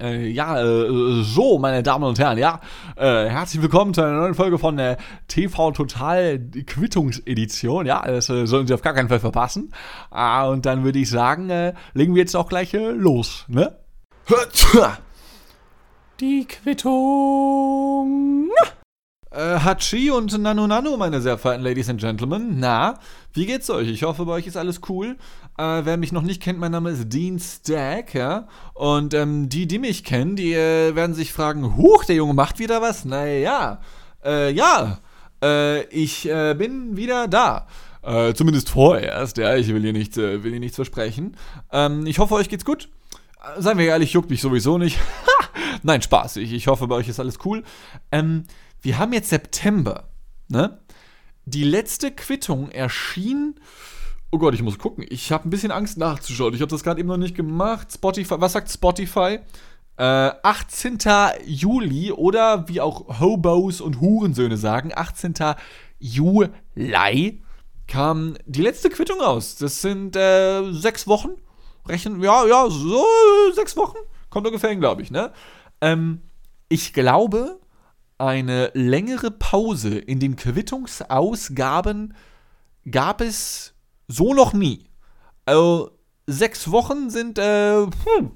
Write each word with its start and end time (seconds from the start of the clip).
Äh, 0.00 0.28
ja, 0.28 0.60
äh, 0.60 1.22
so, 1.22 1.58
meine 1.58 1.82
Damen 1.82 2.04
und 2.04 2.18
Herren, 2.18 2.36
ja, 2.36 2.60
äh, 2.96 3.28
herzlich 3.28 3.62
willkommen 3.62 3.94
zu 3.94 4.02
einer 4.02 4.18
neuen 4.18 4.34
Folge 4.34 4.58
von 4.58 4.76
der 4.76 4.98
TV 5.28 5.72
Total 5.72 6.38
Quittungsedition. 6.38 7.86
Ja, 7.86 8.06
das 8.06 8.28
äh, 8.28 8.46
sollen 8.46 8.66
Sie 8.66 8.74
auf 8.74 8.82
gar 8.82 8.92
keinen 8.92 9.08
Fall 9.08 9.20
verpassen. 9.20 9.72
Ah, 10.10 10.46
und 10.46 10.66
dann 10.66 10.84
würde 10.84 10.98
ich 10.98 11.08
sagen, 11.08 11.48
äh, 11.48 11.72
legen 11.94 12.14
wir 12.14 12.20
jetzt 12.20 12.36
auch 12.36 12.48
gleich 12.48 12.74
äh, 12.74 12.90
los, 12.90 13.46
ne? 13.48 13.78
Die 16.20 16.46
Quittung. 16.46 18.50
Äh, 19.30 19.60
Hachi 19.60 20.10
und 20.10 20.36
Nano 20.38 20.66
Nano, 20.66 20.96
meine 20.96 21.20
sehr 21.20 21.36
verehrten 21.36 21.62
Ladies 21.62 21.90
and 21.90 22.00
Gentlemen. 22.00 22.58
Na, 22.58 22.98
wie 23.34 23.44
geht's 23.44 23.68
euch? 23.68 23.88
Ich 23.88 24.02
hoffe, 24.04 24.24
bei 24.24 24.32
euch 24.32 24.46
ist 24.46 24.56
alles 24.56 24.80
cool. 24.88 25.16
Äh, 25.58 25.80
wer 25.84 25.98
mich 25.98 26.12
noch 26.12 26.22
nicht 26.22 26.42
kennt, 26.42 26.58
mein 26.58 26.72
Name 26.72 26.90
ist 26.90 27.12
Dean 27.12 27.38
Stack, 27.38 28.14
ja. 28.14 28.48
Und 28.72 29.12
ähm, 29.12 29.50
die, 29.50 29.66
die 29.66 29.78
mich 29.78 30.02
kennen, 30.02 30.34
die 30.34 30.54
äh, 30.54 30.94
werden 30.94 31.14
sich 31.14 31.34
fragen, 31.34 31.76
huch, 31.76 32.06
der 32.06 32.16
Junge 32.16 32.32
macht 32.32 32.58
wieder 32.58 32.80
was? 32.80 33.04
Naja, 33.04 33.80
äh, 34.24 34.50
ja, 34.50 34.98
äh, 35.42 35.82
ich 35.88 36.26
äh, 36.26 36.54
bin 36.54 36.96
wieder 36.96 37.28
da. 37.28 37.66
Äh, 38.02 38.32
zumindest 38.32 38.70
vorerst, 38.70 39.36
ja, 39.36 39.56
ich 39.56 39.68
will 39.68 39.82
hier, 39.82 39.92
nicht, 39.92 40.16
äh, 40.16 40.42
will 40.42 40.52
hier 40.52 40.60
nichts 40.60 40.76
versprechen. 40.76 41.36
Ähm, 41.70 42.06
ich 42.06 42.18
hoffe, 42.18 42.34
euch 42.34 42.48
geht's 42.48 42.64
gut. 42.64 42.88
Seien 43.58 43.76
wir 43.76 43.86
ehrlich, 43.86 44.14
juckt 44.14 44.30
mich 44.30 44.40
sowieso 44.40 44.78
nicht. 44.78 44.98
Nein, 45.82 46.00
Spaß. 46.02 46.36
Ich, 46.36 46.52
ich 46.52 46.66
hoffe, 46.66 46.86
bei 46.86 46.96
euch 46.96 47.08
ist 47.08 47.20
alles 47.20 47.38
cool. 47.44 47.62
Ähm, 48.10 48.44
wir 48.80 48.98
haben 48.98 49.12
jetzt 49.12 49.30
September, 49.30 50.08
ne? 50.48 50.78
Die 51.44 51.64
letzte 51.64 52.10
Quittung 52.10 52.70
erschien. 52.70 53.54
Oh 54.30 54.38
Gott, 54.38 54.52
ich 54.54 54.62
muss 54.62 54.78
gucken. 54.78 55.06
Ich 55.08 55.32
habe 55.32 55.48
ein 55.48 55.50
bisschen 55.50 55.70
Angst 55.70 55.96
nachzuschauen. 55.96 56.52
Ich 56.52 56.60
habe 56.60 56.70
das 56.70 56.84
gerade 56.84 57.00
eben 57.00 57.08
noch 57.08 57.16
nicht 57.16 57.34
gemacht. 57.34 57.90
Spotify, 57.90 58.34
was 58.38 58.52
sagt 58.52 58.70
Spotify? 58.70 59.38
Äh, 59.96 60.30
18. 60.42 60.98
Juli 61.46 62.12
oder 62.12 62.68
wie 62.68 62.82
auch 62.82 63.18
Hobos 63.18 63.80
und 63.80 64.00
Hurensöhne 64.00 64.58
sagen, 64.58 64.92
18. 64.94 65.34
Juli 65.98 67.42
kam 67.88 68.36
die 68.44 68.62
letzte 68.62 68.90
Quittung 68.90 69.20
raus. 69.20 69.56
Das 69.56 69.80
sind 69.80 70.14
äh, 70.14 70.70
sechs 70.72 71.06
Wochen. 71.06 71.30
Rechnen, 71.86 72.22
ja, 72.22 72.46
ja, 72.46 72.68
so 72.68 73.04
sechs 73.54 73.76
Wochen. 73.76 73.96
Kommt 74.28 74.46
ungefähr 74.46 74.70
hin, 74.70 74.80
glaube 74.80 75.00
ich, 75.02 75.10
ne? 75.10 75.32
Ähm, 75.80 76.20
ich 76.68 76.92
glaube, 76.92 77.58
eine 78.18 78.70
längere 78.74 79.30
Pause 79.30 79.98
in 79.98 80.20
den 80.20 80.36
Quittungsausgaben 80.36 82.14
gab 82.90 83.20
es 83.20 83.74
so 84.08 84.34
noch 84.34 84.52
nie. 84.52 84.88
Also, 85.46 85.98
sechs 86.26 86.70
Wochen 86.70 87.10
sind 87.10 87.38
äh, 87.38 87.82
hm, 87.82 88.32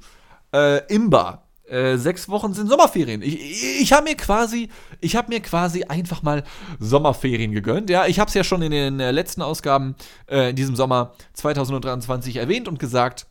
äh, 0.55 0.87
Imba. 0.93 1.43
Äh, 1.67 1.97
sechs 1.97 2.29
Wochen 2.29 2.53
sind 2.53 2.69
Sommerferien. 2.69 3.23
Ich, 3.23 3.41
ich, 3.41 3.81
ich 3.83 3.93
habe 3.93 4.05
mir 4.05 4.17
quasi, 4.17 4.69
ich 5.01 5.17
habe 5.17 5.29
mir 5.29 5.41
quasi 5.41 5.85
einfach 5.85 6.23
mal 6.23 6.45
Sommerferien 6.79 7.53
gegönnt. 7.53 7.89
Ja, 7.89 8.07
ich 8.07 8.19
habe 8.19 8.29
es 8.29 8.35
ja 8.35 8.45
schon 8.45 8.63
in 8.63 8.73
den 8.73 9.01
äh, 9.01 9.11
letzten 9.11 9.43
Ausgaben 9.43 9.95
äh, 10.27 10.51
in 10.51 10.57
diesem 10.57 10.77
Sommer 10.77 11.13
2023 11.33 12.37
erwähnt 12.37 12.69
und 12.69 12.79
gesagt, 12.79 13.27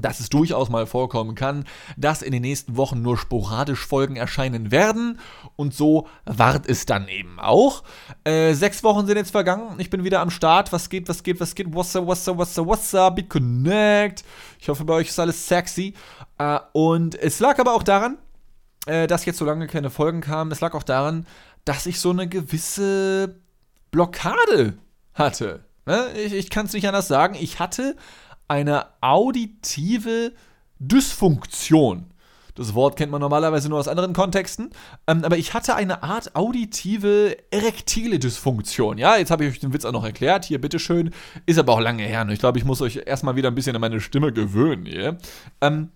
dass 0.00 0.20
es 0.20 0.28
durchaus 0.28 0.68
mal 0.68 0.86
vorkommen 0.86 1.34
kann, 1.34 1.64
dass 1.96 2.22
in 2.22 2.32
den 2.32 2.42
nächsten 2.42 2.76
Wochen 2.76 3.02
nur 3.02 3.16
sporadisch 3.16 3.86
Folgen 3.86 4.16
erscheinen 4.16 4.70
werden. 4.70 5.18
Und 5.56 5.74
so 5.74 6.06
ward 6.24 6.68
es 6.68 6.86
dann 6.86 7.08
eben 7.08 7.38
auch. 7.38 7.82
Äh, 8.24 8.54
sechs 8.54 8.82
Wochen 8.84 9.06
sind 9.06 9.16
jetzt 9.16 9.30
vergangen. 9.30 9.78
Ich 9.78 9.90
bin 9.90 10.04
wieder 10.04 10.20
am 10.20 10.30
Start. 10.30 10.72
Was 10.72 10.88
geht, 10.88 11.08
was 11.08 11.22
geht, 11.22 11.40
was 11.40 11.54
geht? 11.54 11.72
What's 11.72 11.94
up, 11.96 12.06
what's 12.06 12.28
up, 12.28 12.38
what's 12.38 12.58
up, 12.58 12.66
what's 12.66 12.94
up? 12.94 13.16
Be 13.16 13.24
connect. 13.24 14.24
Ich 14.60 14.68
hoffe, 14.68 14.84
bei 14.84 14.94
euch 14.94 15.08
ist 15.08 15.18
alles 15.18 15.46
sexy. 15.46 15.94
Äh, 16.38 16.58
und 16.72 17.14
es 17.14 17.40
lag 17.40 17.58
aber 17.58 17.74
auch 17.74 17.82
daran, 17.82 18.18
äh, 18.86 19.06
dass 19.06 19.24
jetzt 19.24 19.38
so 19.38 19.44
lange 19.44 19.66
keine 19.66 19.90
Folgen 19.90 20.20
kamen. 20.20 20.50
Es 20.52 20.60
lag 20.60 20.74
auch 20.74 20.82
daran, 20.82 21.26
dass 21.64 21.86
ich 21.86 22.00
so 22.00 22.10
eine 22.10 22.28
gewisse 22.28 23.36
Blockade 23.90 24.78
hatte. 25.14 25.64
Ne? 25.86 26.12
Ich, 26.16 26.32
ich 26.32 26.50
kann 26.50 26.66
es 26.66 26.72
nicht 26.72 26.86
anders 26.86 27.08
sagen. 27.08 27.36
Ich 27.40 27.58
hatte 27.58 27.96
eine 28.48 28.86
auditive 29.00 30.32
Dysfunktion. 30.78 32.06
Das 32.58 32.74
Wort 32.74 32.96
kennt 32.96 33.12
man 33.12 33.20
normalerweise 33.20 33.68
nur 33.68 33.78
aus 33.78 33.86
anderen 33.86 34.12
Kontexten. 34.12 34.70
Ähm, 35.06 35.24
aber 35.24 35.38
ich 35.38 35.54
hatte 35.54 35.76
eine 35.76 36.02
Art 36.02 36.34
auditive 36.34 37.36
erektile 37.52 38.18
Dysfunktion. 38.18 38.98
Ja, 38.98 39.16
jetzt 39.16 39.30
habe 39.30 39.44
ich 39.44 39.52
euch 39.52 39.60
den 39.60 39.72
Witz 39.72 39.84
auch 39.84 39.92
noch 39.92 40.04
erklärt. 40.04 40.44
Hier, 40.44 40.60
bitteschön. 40.60 41.10
Ist 41.46 41.60
aber 41.60 41.74
auch 41.74 41.80
lange 41.80 42.02
her. 42.02 42.24
Ne? 42.24 42.32
Ich 42.32 42.40
glaube, 42.40 42.58
ich 42.58 42.64
muss 42.64 42.82
euch 42.82 43.00
erstmal 43.06 43.36
wieder 43.36 43.48
ein 43.48 43.54
bisschen 43.54 43.76
an 43.76 43.80
meine 43.80 44.00
Stimme 44.00 44.32
gewöhnen. 44.32 44.86
Hier. 44.86 45.18
Ähm, 45.60 45.90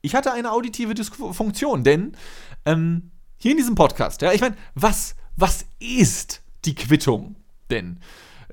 ich 0.00 0.14
hatte 0.14 0.32
eine 0.32 0.52
auditive 0.52 0.94
Dysfunktion, 0.94 1.82
denn 1.82 2.12
ähm, 2.64 3.10
hier 3.36 3.50
in 3.50 3.56
diesem 3.56 3.74
Podcast, 3.74 4.22
ja, 4.22 4.32
ich 4.32 4.40
meine, 4.40 4.54
was, 4.76 5.16
was 5.34 5.64
ist 5.80 6.40
die 6.64 6.76
Quittung 6.76 7.34
denn? 7.68 7.98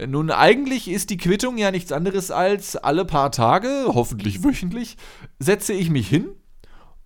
Nun, 0.07 0.31
eigentlich 0.31 0.89
ist 0.89 1.09
die 1.09 1.17
Quittung 1.17 1.57
ja 1.57 1.71
nichts 1.71 1.91
anderes 1.91 2.31
als 2.31 2.75
alle 2.75 3.05
paar 3.05 3.31
Tage, 3.31 3.85
hoffentlich 3.87 4.43
wöchentlich, 4.43 4.97
setze 5.39 5.73
ich 5.73 5.89
mich 5.89 6.07
hin 6.07 6.29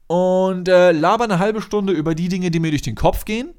und 0.08 0.70
äh, 0.70 0.92
laber 0.94 1.26
eine 1.26 1.40
halbe 1.40 1.62
Stunde 1.62 1.94
über 1.94 2.16
die 2.16 2.30
Dinge, 2.30 2.50
die 2.50 2.60
mir 2.60 2.72
durch 2.72 2.82
den 2.82 2.96
Kopf 2.96 3.26
gehen, 3.26 3.54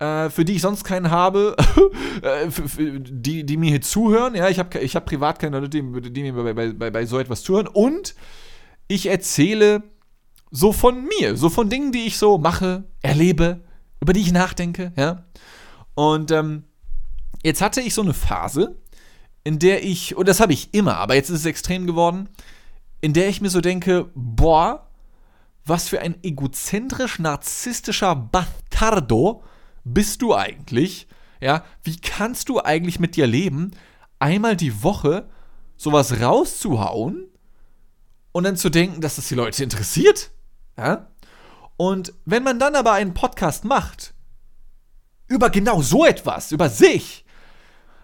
äh, 0.00 0.30
für 0.30 0.44
die 0.44 0.54
ich 0.54 0.62
sonst 0.62 0.82
keinen 0.82 1.10
habe, 1.10 1.56
äh, 2.22 2.48
die, 2.78 3.46
die 3.46 3.56
mir 3.56 3.70
hier 3.70 3.80
zuhören. 3.82 4.34
Ja, 4.34 4.48
ich 4.48 4.58
habe 4.58 4.78
ich 4.80 4.96
hab 4.96 5.06
privat 5.06 5.38
keine 5.38 5.60
Leute, 5.60 5.70
die, 5.70 6.12
die 6.12 6.32
mir 6.32 6.54
bei, 6.54 6.72
bei, 6.72 6.90
bei 6.90 7.06
so 7.06 7.18
etwas 7.20 7.44
zuhören. 7.44 7.68
Und 7.68 8.16
ich 8.88 9.06
erzähle 9.06 9.84
so 10.50 10.72
von 10.72 11.04
mir, 11.04 11.36
so 11.36 11.50
von 11.50 11.70
Dingen, 11.70 11.92
die 11.92 12.06
ich 12.06 12.18
so 12.18 12.38
mache, 12.38 12.84
erlebe, 13.00 13.60
über 14.00 14.12
die 14.12 14.20
ich 14.20 14.32
nachdenke. 14.32 14.92
Ja. 14.96 15.24
Und 15.94 16.30
ähm, 16.32 16.64
Jetzt 17.46 17.60
hatte 17.60 17.80
ich 17.80 17.94
so 17.94 18.02
eine 18.02 18.12
Phase, 18.12 18.74
in 19.44 19.60
der 19.60 19.84
ich, 19.84 20.16
und 20.16 20.26
das 20.26 20.40
habe 20.40 20.52
ich 20.52 20.74
immer, 20.74 20.96
aber 20.96 21.14
jetzt 21.14 21.30
ist 21.30 21.38
es 21.38 21.46
extrem 21.46 21.86
geworden, 21.86 22.28
in 23.00 23.12
der 23.12 23.28
ich 23.28 23.40
mir 23.40 23.50
so 23.50 23.60
denke, 23.60 24.10
boah, 24.16 24.90
was 25.64 25.86
für 25.86 26.00
ein 26.00 26.16
egozentrisch 26.24 27.20
narzisstischer 27.20 28.16
Bastardo 28.16 29.44
bist 29.84 30.22
du 30.22 30.34
eigentlich? 30.34 31.06
Ja, 31.40 31.64
wie 31.84 32.00
kannst 32.00 32.48
du 32.48 32.60
eigentlich 32.60 32.98
mit 32.98 33.14
dir 33.14 33.28
leben, 33.28 33.70
einmal 34.18 34.56
die 34.56 34.82
Woche 34.82 35.28
sowas 35.76 36.20
rauszuhauen 36.20 37.28
und 38.32 38.42
dann 38.42 38.56
zu 38.56 38.70
denken, 38.70 39.00
dass 39.00 39.14
das 39.14 39.28
die 39.28 39.36
Leute 39.36 39.62
interessiert? 39.62 40.32
Ja? 40.76 41.12
Und 41.76 42.12
wenn 42.24 42.42
man 42.42 42.58
dann 42.58 42.74
aber 42.74 42.94
einen 42.94 43.14
Podcast 43.14 43.64
macht 43.64 44.14
über 45.28 45.48
genau 45.48 45.80
so 45.80 46.04
etwas, 46.04 46.50
über 46.50 46.68
sich, 46.68 47.22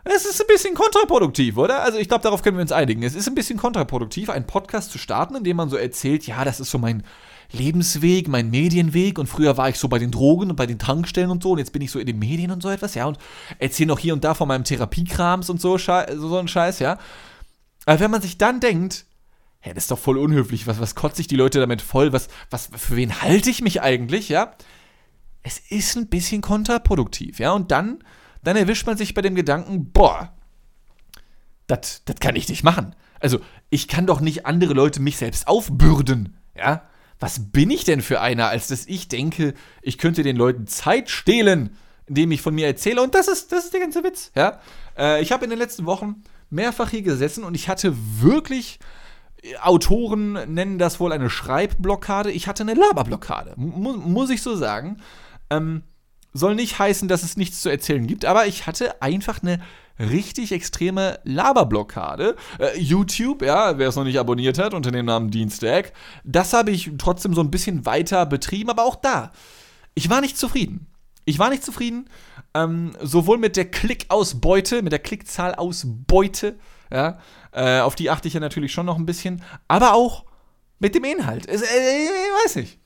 es 0.05 0.25
ist 0.25 0.41
ein 0.41 0.47
bisschen 0.49 0.75
kontraproduktiv, 0.75 1.57
oder? 1.57 1.83
Also 1.83 1.99
ich 1.99 2.09
glaube, 2.09 2.23
darauf 2.23 2.43
können 2.43 2.57
wir 2.57 2.63
uns 2.63 2.73
einigen. 2.73 3.03
Es 3.03 3.15
ist 3.15 3.29
ein 3.29 3.35
bisschen 3.35 3.59
kontraproduktiv, 3.59 4.31
einen 4.31 4.47
Podcast 4.47 4.91
zu 4.91 4.99
starten, 4.99 5.37
in 5.37 5.45
dem 5.45 5.57
man 5.57 5.69
so 5.69 5.77
erzählt, 5.77 6.27
ja, 6.27 6.45
das 6.45 6.61
ist 6.61 6.71
so 6.71 6.79
mein 6.79 7.05
Lebensweg, 7.53 8.29
mein 8.29 8.51
Medienweg 8.51 9.19
und 9.19 9.27
früher 9.27 9.57
war 9.57 9.69
ich 9.69 9.79
so 9.79 9.89
bei 9.89 9.99
den 9.99 10.11
Drogen 10.11 10.51
und 10.51 10.57
bei 10.57 10.67
den 10.67 10.79
Tankstellen 10.79 11.31
und 11.31 11.43
so 11.43 11.53
und 11.53 11.59
jetzt 11.59 11.73
bin 11.73 11.83
ich 11.83 11.91
so 11.91 11.99
in 11.99 12.07
den 12.07 12.19
Medien 12.19 12.51
und 12.51 12.63
so 12.63 12.71
etwas, 12.71 12.95
ja, 12.95 13.07
und 13.07 13.19
erzähle 13.59 13.89
noch 13.89 13.99
hier 13.99 14.15
und 14.15 14.25
da 14.25 14.35
von 14.35 14.49
meinem 14.49 14.65
Therapiekrams 14.65 15.51
und 15.51 15.61
so, 15.61 15.77
so, 15.77 16.03
so 16.17 16.39
ein 16.39 16.49
Scheiß, 16.49 16.79
ja. 16.79 16.99
Aber 17.85 18.01
wenn 18.01 18.11
man 18.11 18.23
sich 18.23 18.39
dann 18.39 18.61
denkt, 18.61 19.05
hä, 19.61 19.73
das 19.75 19.85
ist 19.85 19.91
doch 19.91 19.99
voll 19.99 20.19
unhöflich, 20.19 20.67
was, 20.67 20.81
was 20.81 20.95
kotze 20.95 21.21
ich 21.21 21.29
die 21.29 21.37
Leute 21.37 21.61
damit 21.61 21.83
voll, 21.83 22.13
was, 22.13 22.29
was, 22.51 22.71
für 22.75 22.97
wen 22.97 23.21
halte 23.21 23.51
ich 23.51 23.61
mich 23.61 23.83
eigentlich, 23.83 24.29
ja? 24.29 24.55
Es 25.43 25.59
ist 25.59 25.97
ein 25.97 26.09
bisschen 26.09 26.41
kontraproduktiv, 26.41 27.39
ja, 27.39 27.53
und 27.53 27.71
dann 27.71 28.03
dann 28.43 28.57
erwischt 28.57 28.87
man 28.87 28.97
sich 28.97 29.15
bei 29.15 29.23
dem 29.23 29.35
Gedanken, 29.35 29.93
boah, 29.93 30.33
das 31.67 32.03
kann 32.21 32.37
ich 32.37 32.49
nicht 32.49 32.65
machen. 32.65 32.95
Also, 33.21 33.41
ich 33.71 33.89
kann 33.89 34.07
doch 34.07 34.21
nicht 34.21 34.47
andere 34.47 34.75
Leute 34.75 35.01
mich 35.01 35.17
selbst 35.17 35.49
aufbürden, 35.49 36.37
ja? 36.57 36.83
Was 37.21 37.53
bin 37.53 37.71
ich 37.71 37.85
denn 37.85 38.03
für 38.03 38.21
einer, 38.21 38.49
als 38.49 38.67
dass 38.67 38.85
ich 38.87 39.07
denke, 39.07 39.55
ich 39.81 39.97
könnte 39.97 40.25
den 40.25 40.37
Leuten 40.37 40.67
Zeit 40.67 41.09
stehlen, 41.09 41.77
indem 42.07 42.33
ich 42.33 42.43
von 42.43 42.53
mir 42.53 42.67
erzähle? 42.67 43.01
Und 43.01 43.15
das 43.15 43.29
ist, 43.29 43.53
das 43.53 43.65
ist 43.65 43.73
der 43.73 43.81
ganze 43.81 44.03
Witz, 44.03 44.33
ja? 44.35 44.59
Äh, 44.99 45.23
ich 45.23 45.31
habe 45.31 45.45
in 45.45 45.51
den 45.51 45.59
letzten 45.59 45.87
Wochen 45.87 46.25
mehrfach 46.51 46.91
hier 46.91 47.03
gesessen 47.03 47.45
und 47.45 47.55
ich 47.55 47.69
hatte 47.69 47.95
wirklich 48.21 48.81
Autoren 49.61 50.33
nennen 50.55 50.79
das 50.79 51.01
wohl 51.01 51.13
eine 51.13 51.31
Schreibblockade. 51.31 52.31
Ich 52.31 52.47
hatte 52.47 52.63
eine 52.63 52.75
Laberblockade, 52.75 53.55
mu 53.57 53.95
muss 53.95 54.31
ich 54.31 54.43
so 54.43 54.55
sagen. 54.55 54.99
Ähm, 55.51 55.83
soll 56.33 56.55
nicht 56.55 56.79
heißen, 56.79 57.09
dass 57.09 57.23
es 57.23 57.37
nichts 57.37 57.61
zu 57.61 57.69
erzählen 57.69 58.07
gibt, 58.07 58.25
aber 58.25 58.47
ich 58.47 58.67
hatte 58.67 59.03
einfach 59.03 59.43
eine 59.43 59.61
richtig 59.99 60.53
extreme 60.53 61.21
Laberblockade. 61.25 62.37
Äh, 62.59 62.79
YouTube, 62.79 63.43
ja, 63.43 63.79
wer 63.79 63.89
es 63.89 63.97
noch 63.97 64.05
nicht 64.05 64.19
abonniert 64.19 64.59
hat 64.59 64.75
unter 64.75 64.91
dem 64.91 65.07
Namen 65.07 65.31
Dienstag, 65.31 65.93
das 66.25 66.53
habe 66.53 66.71
ich 66.71 66.91
trotzdem 66.99 67.35
so 67.35 67.41
ein 67.41 67.51
bisschen 67.51 67.87
weiter 67.87 68.27
betrieben, 68.27 68.71
aber 68.71 68.85
auch 68.85 68.97
da, 68.97 69.33
ich 69.95 70.09
war 70.11 70.21
nicht 70.21 70.39
zufrieden. 70.39 70.87
Ich 71.25 71.39
war 71.39 71.51
nicht 71.51 71.63
zufrieden, 71.63 72.09
ähm, 72.55 72.97
sowohl 73.01 73.39
mit 73.39 73.57
der 73.57 73.71
Klickausbeute, 73.71 74.83
mit 74.83 74.93
der 74.93 74.99
Klickzahlausbeute, 74.99 76.59
ja, 76.91 77.19
äh, 77.53 77.81
auf 77.81 77.95
die 77.95 78.11
achte 78.11 78.29
ich 78.29 78.35
ja 78.35 78.41
natürlich 78.41 78.73
schon 78.73 78.87
noch 78.87 78.99
ein 78.99 79.07
bisschen, 79.07 79.43
aber 79.69 79.95
auch 79.95 80.25
mit 80.79 80.95
dem 80.95 81.05
Inhalt. 81.05 81.47
Es, 81.47 81.63
äh, 81.63 81.65
ich 81.65 82.45
weiß 82.45 82.57
nicht. 82.57 82.79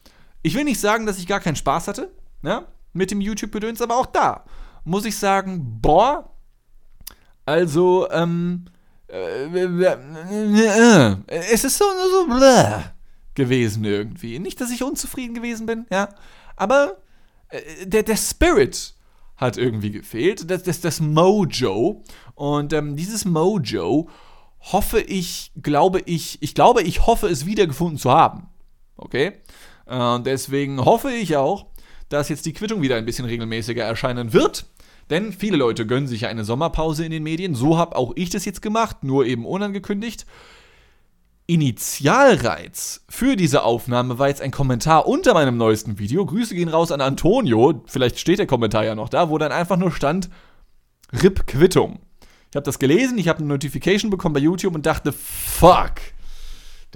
Ich 0.42 0.54
will 0.54 0.64
nicht 0.64 0.80
sagen, 0.80 1.06
dass 1.06 1.18
ich 1.18 1.26
gar 1.26 1.40
keinen 1.40 1.56
Spaß 1.56 1.88
hatte, 1.88 2.12
ne? 2.42 2.66
Mit 2.96 3.10
dem 3.10 3.20
YouTube-Gedöns, 3.20 3.80
aber 3.82 3.96
auch 3.96 4.06
da 4.06 4.44
muss 4.86 5.04
ich 5.04 5.18
sagen, 5.18 5.80
boah, 5.82 6.30
also, 7.44 8.08
ähm, 8.10 8.66
äh, 9.08 9.44
äh, 9.46 11.16
es 11.26 11.64
ist 11.64 11.76
so, 11.76 11.84
so 11.84 12.26
bläh 12.26 12.84
gewesen 13.34 13.84
irgendwie. 13.84 14.38
Nicht, 14.38 14.60
dass 14.60 14.70
ich 14.70 14.82
unzufrieden 14.82 15.34
gewesen 15.34 15.66
bin, 15.66 15.86
ja, 15.90 16.08
aber 16.56 16.96
äh, 17.48 17.86
der, 17.86 18.04
der 18.04 18.16
Spirit 18.16 18.94
hat 19.36 19.58
irgendwie 19.58 19.90
gefehlt, 19.90 20.50
das, 20.50 20.62
das, 20.62 20.80
das 20.80 21.00
Mojo. 21.00 22.02
Und 22.34 22.72
ähm, 22.72 22.96
dieses 22.96 23.24
Mojo 23.24 24.08
hoffe 24.60 25.00
ich, 25.00 25.52
glaube 25.60 26.00
ich, 26.06 26.40
ich 26.42 26.54
glaube, 26.54 26.82
ich 26.82 27.06
hoffe 27.06 27.26
es 27.28 27.44
wiedergefunden 27.44 27.98
zu 27.98 28.10
haben. 28.10 28.48
Okay? 28.96 29.34
Und 29.84 30.26
deswegen 30.26 30.84
hoffe 30.84 31.10
ich 31.10 31.36
auch, 31.36 31.66
dass 32.08 32.28
jetzt 32.28 32.46
die 32.46 32.52
Quittung 32.52 32.82
wieder 32.82 32.96
ein 32.96 33.04
bisschen 33.04 33.24
regelmäßiger 33.24 33.84
erscheinen 33.84 34.32
wird. 34.32 34.66
Denn 35.10 35.32
viele 35.32 35.56
Leute 35.56 35.86
gönnen 35.86 36.08
sich 36.08 36.22
ja 36.22 36.28
eine 36.28 36.44
Sommerpause 36.44 37.04
in 37.04 37.12
den 37.12 37.22
Medien. 37.22 37.54
So 37.54 37.78
habe 37.78 37.96
auch 37.96 38.12
ich 38.16 38.30
das 38.30 38.44
jetzt 38.44 38.62
gemacht, 38.62 39.04
nur 39.04 39.24
eben 39.24 39.46
unangekündigt. 39.46 40.26
Initialreiz 41.48 43.04
für 43.08 43.36
diese 43.36 43.62
Aufnahme 43.62 44.18
war 44.18 44.28
jetzt 44.28 44.42
ein 44.42 44.50
Kommentar 44.50 45.06
unter 45.06 45.32
meinem 45.32 45.56
neuesten 45.56 46.00
Video. 46.00 46.26
Grüße 46.26 46.56
gehen 46.56 46.68
raus 46.68 46.90
an 46.90 47.00
Antonio. 47.00 47.82
Vielleicht 47.86 48.18
steht 48.18 48.40
der 48.40 48.48
Kommentar 48.48 48.84
ja 48.84 48.96
noch 48.96 49.08
da, 49.08 49.30
wo 49.30 49.38
dann 49.38 49.52
einfach 49.52 49.76
nur 49.76 49.92
stand: 49.92 50.28
RIP 51.12 51.46
Quittung. 51.46 52.00
Ich 52.50 52.56
habe 52.56 52.64
das 52.64 52.80
gelesen, 52.80 53.16
ich 53.18 53.28
habe 53.28 53.38
eine 53.38 53.48
Notification 53.48 54.10
bekommen 54.10 54.32
bei 54.32 54.40
YouTube 54.40 54.74
und 54.74 54.86
dachte: 54.86 55.12
Fuck. 55.12 55.92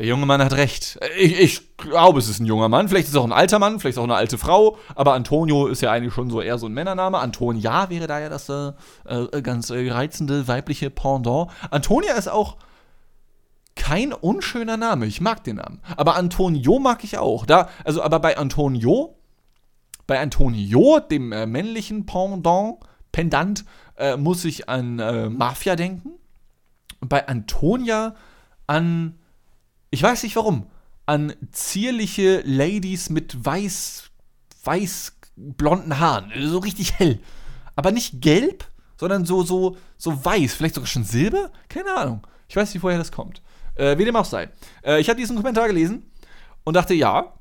Der 0.01 0.07
junge 0.07 0.25
Mann 0.25 0.43
hat 0.43 0.55
recht. 0.55 0.99
Ich, 1.19 1.39
ich, 1.39 1.77
glaube, 1.77 2.21
es 2.21 2.29
ist 2.31 2.41
ein 2.41 2.47
junger 2.47 2.71
Mann. 2.71 2.89
Vielleicht 2.89 3.09
ist 3.09 3.13
es 3.13 3.21
auch 3.21 3.25
ein 3.27 3.35
alter 3.35 3.59
Mann, 3.59 3.81
vielleicht 3.81 3.99
auch 3.99 4.05
eine 4.05 4.15
alte 4.15 4.39
Frau. 4.39 4.79
Aber 4.95 5.13
Antonio 5.13 5.67
ist 5.67 5.83
ja 5.83 5.93
eigentlich 5.93 6.15
schon 6.15 6.31
so 6.31 6.41
eher 6.41 6.57
so 6.57 6.69
ein 6.69 6.73
Männername. 6.73 7.19
Antonia 7.19 7.91
wäre 7.91 8.07
da 8.07 8.19
ja 8.19 8.31
das 8.31 8.49
äh, 8.49 8.73
äh, 9.05 9.43
ganz 9.43 9.69
äh, 9.69 9.91
reizende 9.93 10.49
weibliche 10.49 10.89
Pendant. 10.89 11.51
Antonia 11.71 12.15
ist 12.15 12.31
auch 12.31 12.57
kein 13.77 14.15
unschöner 14.15 14.79
Name. 14.79 15.05
Ich 15.05 15.21
mag 15.21 15.45
den 15.45 15.57
Namen. 15.57 15.83
Aber 15.99 16.17
Antonio 16.17 16.79
mag 16.79 17.05
ich 17.05 17.19
auch. 17.19 17.45
Da, 17.45 17.69
also, 17.85 18.01
aber 18.01 18.21
bei 18.21 18.39
Antonio, 18.39 19.19
bei 20.07 20.19
Antonio, 20.19 21.01
dem 21.01 21.31
äh, 21.31 21.45
männlichen 21.45 22.07
Pendant, 22.07 22.79
Pendant, 23.13 23.67
äh, 23.97 24.17
muss 24.17 24.47
ich 24.47 24.67
an 24.67 24.99
äh, 24.99 25.29
Mafia 25.29 25.77
denken. 25.77 26.13
Und 27.01 27.11
bei 27.11 27.29
Antonia 27.29 28.15
an, 28.67 29.20
ich 29.91 30.03
weiß 30.03 30.23
nicht 30.23 30.37
warum, 30.37 30.67
an 31.07 31.35
zierliche 31.51 32.43
Ladies 32.45 33.11
mit 33.11 33.45
weiß, 33.45 34.11
weiß 34.65 35.17
blonden 35.37 35.99
Haaren. 35.99 36.33
So 36.41 36.59
richtig 36.59 36.95
hell. 36.99 37.19
Aber 37.75 37.91
nicht 37.91 38.21
gelb, 38.21 38.65
sondern 38.97 39.25
so, 39.25 39.43
so, 39.43 39.77
so 39.97 40.25
weiß. 40.25 40.55
Vielleicht 40.55 40.75
sogar 40.75 40.87
schon 40.87 41.05
Silber? 41.05 41.51
Keine 41.69 41.95
Ahnung. 41.95 42.27
Ich 42.49 42.57
weiß 42.57 42.73
nicht, 42.75 42.83
woher 42.83 42.99
das 42.99 43.13
kommt. 43.13 43.43
Äh, 43.75 43.99
wie 43.99 44.05
dem 44.05 44.17
auch 44.17 44.25
sei. 44.25 44.51
Äh, 44.85 45.01
ich 45.01 45.09
habe 45.09 45.19
diesen 45.19 45.37
Kommentar 45.37 45.67
gelesen 45.67 46.11
und 46.65 46.75
dachte, 46.75 46.95
ja, 46.95 47.33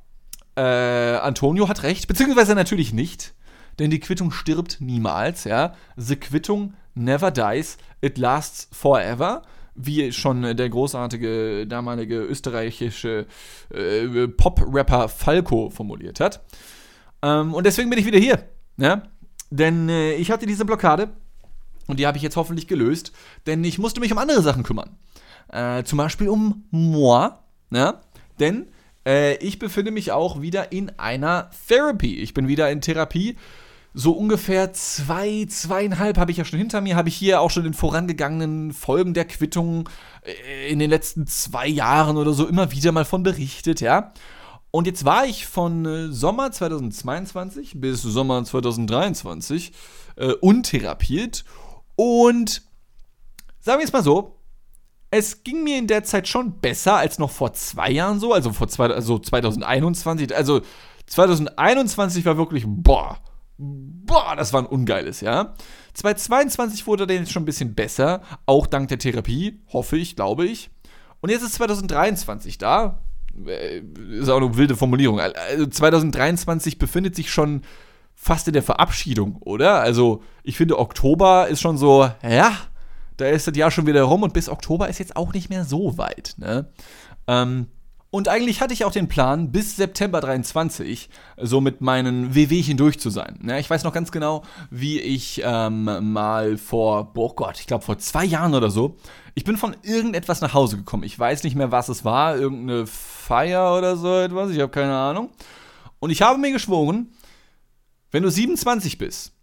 äh, 0.55 0.61
Antonio 0.61 1.67
hat 1.67 1.83
recht, 1.83 2.07
beziehungsweise 2.07 2.55
natürlich 2.55 2.93
nicht, 2.93 3.33
denn 3.77 3.91
die 3.91 3.99
Quittung 3.99 4.31
stirbt 4.31 4.81
niemals, 4.81 5.43
ja. 5.43 5.73
The 5.95 6.15
Quittung 6.15 6.73
never 6.95 7.31
dies, 7.31 7.77
it 8.01 8.17
lasts 8.17 8.67
forever 8.71 9.43
wie 9.81 10.11
schon 10.11 10.41
der 10.41 10.69
großartige 10.69 11.65
damalige 11.67 12.17
österreichische 12.17 13.25
äh, 13.73 14.27
Pop-Rapper 14.27 15.07
Falco 15.07 15.69
formuliert 15.69 16.19
hat. 16.19 16.41
Ähm, 17.21 17.53
und 17.53 17.65
deswegen 17.65 17.89
bin 17.89 17.99
ich 17.99 18.05
wieder 18.05 18.19
hier. 18.19 18.43
Ja? 18.77 19.03
Denn 19.49 19.89
äh, 19.89 20.13
ich 20.13 20.31
hatte 20.31 20.45
diese 20.45 20.65
Blockade 20.65 21.09
und 21.87 21.99
die 21.99 22.07
habe 22.07 22.17
ich 22.17 22.23
jetzt 22.23 22.35
hoffentlich 22.35 22.67
gelöst, 22.67 23.11
denn 23.47 23.63
ich 23.63 23.79
musste 23.79 23.99
mich 23.99 24.11
um 24.11 24.17
andere 24.17 24.41
Sachen 24.41 24.63
kümmern. 24.63 24.97
Äh, 25.51 25.83
zum 25.83 25.97
Beispiel 25.97 26.29
um 26.29 26.65
moi, 26.71 27.29
ja? 27.71 28.01
denn 28.39 28.67
äh, 29.05 29.35
ich 29.37 29.59
befinde 29.59 29.91
mich 29.91 30.11
auch 30.11 30.41
wieder 30.41 30.71
in 30.71 30.91
einer 30.99 31.49
Therapy. 31.67 32.19
Ich 32.19 32.33
bin 32.33 32.47
wieder 32.47 32.69
in 32.69 32.81
Therapie. 32.81 33.37
So 33.93 34.11
ungefähr 34.11 34.71
zwei, 34.73 35.45
zweieinhalb 35.49 36.17
habe 36.17 36.31
ich 36.31 36.37
ja 36.37 36.45
schon 36.45 36.59
hinter 36.59 36.79
mir, 36.81 36.95
habe 36.95 37.09
ich 37.09 37.15
hier 37.15 37.41
auch 37.41 37.49
schon 37.49 37.65
in 37.65 37.73
vorangegangenen 37.73 38.71
Folgen 38.71 39.13
der 39.13 39.25
Quittung 39.25 39.89
äh, 40.23 40.71
in 40.71 40.79
den 40.79 40.89
letzten 40.89 41.25
zwei 41.25 41.67
Jahren 41.67 42.17
oder 42.17 42.33
so 42.33 42.47
immer 42.47 42.71
wieder 42.71 42.91
mal 42.91 43.05
von 43.05 43.23
berichtet, 43.23 43.81
ja. 43.81 44.13
Und 44.71 44.85
jetzt 44.85 45.05
war 45.05 45.25
ich 45.25 45.47
von 45.47 45.85
äh, 45.85 46.11
Sommer 46.11 46.51
2022 46.51 47.81
bis 47.81 48.03
Sommer 48.03 48.43
2023 48.43 49.71
äh, 50.17 50.33
untherapiert 50.33 51.43
und 51.95 52.61
sagen 53.59 53.79
wir 53.79 53.85
es 53.85 53.93
mal 53.93 54.03
so, 54.03 54.39
es 55.11 55.43
ging 55.43 55.63
mir 55.63 55.77
in 55.77 55.87
der 55.87 56.03
Zeit 56.03 56.27
schon 56.27 56.59
besser 56.59 56.95
als 56.95 57.17
noch 57.17 57.31
vor 57.31 57.53
zwei 57.53 57.89
Jahren 57.89 58.19
so, 58.19 58.33
also 58.33 58.53
vor 58.53 58.67
zwei, 58.67 58.87
also 58.87 59.17
2021. 59.17 60.35
Also 60.35 60.61
2021 61.07 62.25
war 62.25 62.37
wirklich, 62.37 62.65
boah, 62.67 63.17
boah, 63.59 64.35
das 64.35 64.53
war 64.53 64.61
ein 64.61 64.65
ungeiles 64.65 65.21
Jahr. 65.21 65.55
2022 65.93 66.87
wurde 66.87 67.05
dann 67.05 67.17
jetzt 67.17 67.31
schon 67.31 67.43
ein 67.43 67.45
bisschen 67.45 67.75
besser, 67.75 68.21
auch 68.45 68.65
dank 68.65 68.87
der 68.87 68.99
Therapie, 68.99 69.61
hoffe 69.71 69.97
ich, 69.97 70.15
glaube 70.15 70.45
ich. 70.45 70.71
Und 71.21 71.29
jetzt 71.29 71.43
ist 71.43 71.55
2023 71.55 72.57
da. 72.57 73.01
Äh, 73.45 73.81
ist 74.11 74.29
auch 74.29 74.37
eine 74.37 74.55
wilde 74.55 74.75
Formulierung. 74.75 75.19
Also 75.19 75.67
2023 75.67 76.79
befindet 76.79 77.15
sich 77.15 77.29
schon 77.29 77.61
fast 78.15 78.47
in 78.47 78.53
der 78.53 78.63
Verabschiedung, 78.63 79.37
oder? 79.41 79.81
Also 79.81 80.23
ich 80.43 80.57
finde, 80.57 80.79
Oktober 80.79 81.47
ist 81.47 81.61
schon 81.61 81.77
so, 81.77 82.09
ja, 82.23 82.53
da 83.17 83.27
ist 83.27 83.47
das 83.47 83.55
Jahr 83.55 83.71
schon 83.71 83.87
wieder 83.87 84.03
rum 84.03 84.23
und 84.23 84.33
bis 84.33 84.49
Oktober 84.49 84.87
ist 84.87 84.99
jetzt 84.99 85.15
auch 85.15 85.33
nicht 85.33 85.49
mehr 85.49 85.65
so 85.65 85.97
weit. 85.97 86.35
Ne? 86.37 86.69
Ähm, 87.27 87.67
und 88.11 88.27
eigentlich 88.27 88.59
hatte 88.59 88.73
ich 88.73 88.85
auch 88.85 88.91
den 88.91 89.07
Plan, 89.07 89.51
bis 89.51 89.75
September 89.75 90.19
23 90.19 91.09
so 91.37 91.61
mit 91.61 91.81
meinen 91.81 92.33
WWchen 92.33 92.75
durch 92.75 92.99
zu 92.99 93.11
sein. 93.11 93.39
Ja, 93.43 93.59
ich 93.59 93.69
weiß 93.69 93.83
noch 93.83 93.93
ganz 93.93 94.11
genau, 94.11 94.43
wie 94.71 94.99
ich 94.99 95.41
ähm, 95.43 96.11
mal 96.11 96.57
vor, 96.57 97.11
oh 97.15 97.33
Gott, 97.33 97.59
ich 97.59 97.67
glaube 97.67 97.85
vor 97.85 97.99
zwei 97.99 98.25
Jahren 98.25 98.55
oder 98.55 98.71
so, 98.71 98.97
ich 99.35 99.43
bin 99.43 99.57
von 99.57 99.75
irgendetwas 99.83 100.41
nach 100.41 100.55
Hause 100.55 100.77
gekommen. 100.77 101.03
Ich 101.03 101.19
weiß 101.19 101.43
nicht 101.43 101.55
mehr, 101.55 101.71
was 101.71 101.87
es 101.87 102.03
war, 102.03 102.35
irgendeine 102.35 102.87
Feier 102.87 103.77
oder 103.77 103.95
so 103.95 104.17
etwas, 104.17 104.49
ich 104.49 104.59
habe 104.59 104.71
keine 104.71 104.97
Ahnung. 104.97 105.29
Und 105.99 106.09
ich 106.09 106.23
habe 106.23 106.39
mir 106.39 106.51
geschworen, 106.51 107.13
wenn 108.09 108.23
du 108.23 108.31
27 108.31 108.97
bist, 108.97 109.33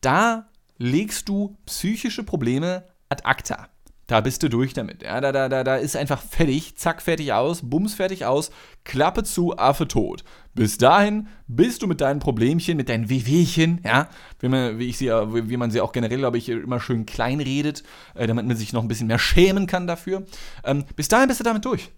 da 0.00 0.48
legst 0.78 1.28
du 1.28 1.58
psychische 1.66 2.24
Probleme 2.24 2.84
ad 3.10 3.22
acta. 3.24 3.68
Da 4.06 4.20
bist 4.20 4.42
du 4.42 4.50
durch 4.50 4.74
damit. 4.74 5.02
Ja, 5.02 5.20
da, 5.20 5.32
da, 5.32 5.48
da, 5.48 5.64
da 5.64 5.76
ist 5.76 5.96
einfach 5.96 6.20
fertig, 6.20 6.76
zack, 6.76 7.00
fertig 7.00 7.32
aus, 7.32 7.62
bums, 7.62 7.94
fertig 7.94 8.26
aus, 8.26 8.50
Klappe 8.84 9.24
zu, 9.24 9.56
Affe 9.56 9.88
tot. 9.88 10.24
Bis 10.54 10.76
dahin 10.76 11.28
bist 11.48 11.82
du 11.82 11.86
mit 11.86 12.02
deinen 12.02 12.20
Problemchen, 12.20 12.76
mit 12.76 12.90
deinen 12.90 13.08
Wehwehchen, 13.08 13.80
ja, 13.82 14.08
wie 14.40 14.48
man, 14.48 14.78
wie 14.78 14.88
ich 14.88 14.98
sie, 14.98 15.06
wie 15.08 15.56
man 15.56 15.70
sie 15.70 15.80
auch 15.80 15.92
generell, 15.92 16.18
glaube 16.18 16.36
ich, 16.36 16.50
immer 16.50 16.80
schön 16.80 17.06
klein 17.06 17.40
redet, 17.40 17.82
äh, 18.14 18.26
damit 18.26 18.46
man 18.46 18.56
sich 18.56 18.74
noch 18.74 18.82
ein 18.82 18.88
bisschen 18.88 19.06
mehr 19.06 19.18
schämen 19.18 19.66
kann 19.66 19.86
dafür. 19.86 20.24
Ähm, 20.64 20.84
bis 20.96 21.08
dahin 21.08 21.28
bist 21.28 21.40
du 21.40 21.44
damit 21.44 21.64
durch. 21.64 21.90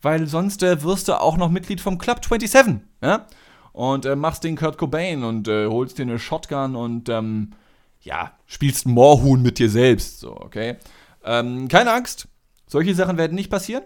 Weil 0.00 0.28
sonst 0.28 0.62
äh, 0.62 0.82
wirst 0.82 1.08
du 1.08 1.20
auch 1.20 1.36
noch 1.36 1.50
Mitglied 1.50 1.80
vom 1.80 1.98
Club 1.98 2.24
27, 2.24 2.76
ja, 3.02 3.26
und 3.72 4.06
äh, 4.06 4.14
machst 4.14 4.44
den 4.44 4.56
Kurt 4.56 4.78
Cobain 4.78 5.24
und 5.24 5.48
äh, 5.48 5.66
holst 5.66 5.98
dir 5.98 6.02
eine 6.02 6.18
Shotgun 6.20 6.76
und, 6.76 7.08
ähm, 7.08 7.50
ja, 8.00 8.32
spielst 8.46 8.86
Moorhuhn 8.86 9.42
mit 9.42 9.58
dir 9.58 9.70
selbst, 9.70 10.20
so, 10.20 10.36
okay? 10.36 10.76
Ähm, 11.24 11.68
keine 11.68 11.92
Angst, 11.92 12.28
solche 12.66 12.94
Sachen 12.94 13.18
werden 13.18 13.34
nicht 13.34 13.50
passieren. 13.50 13.84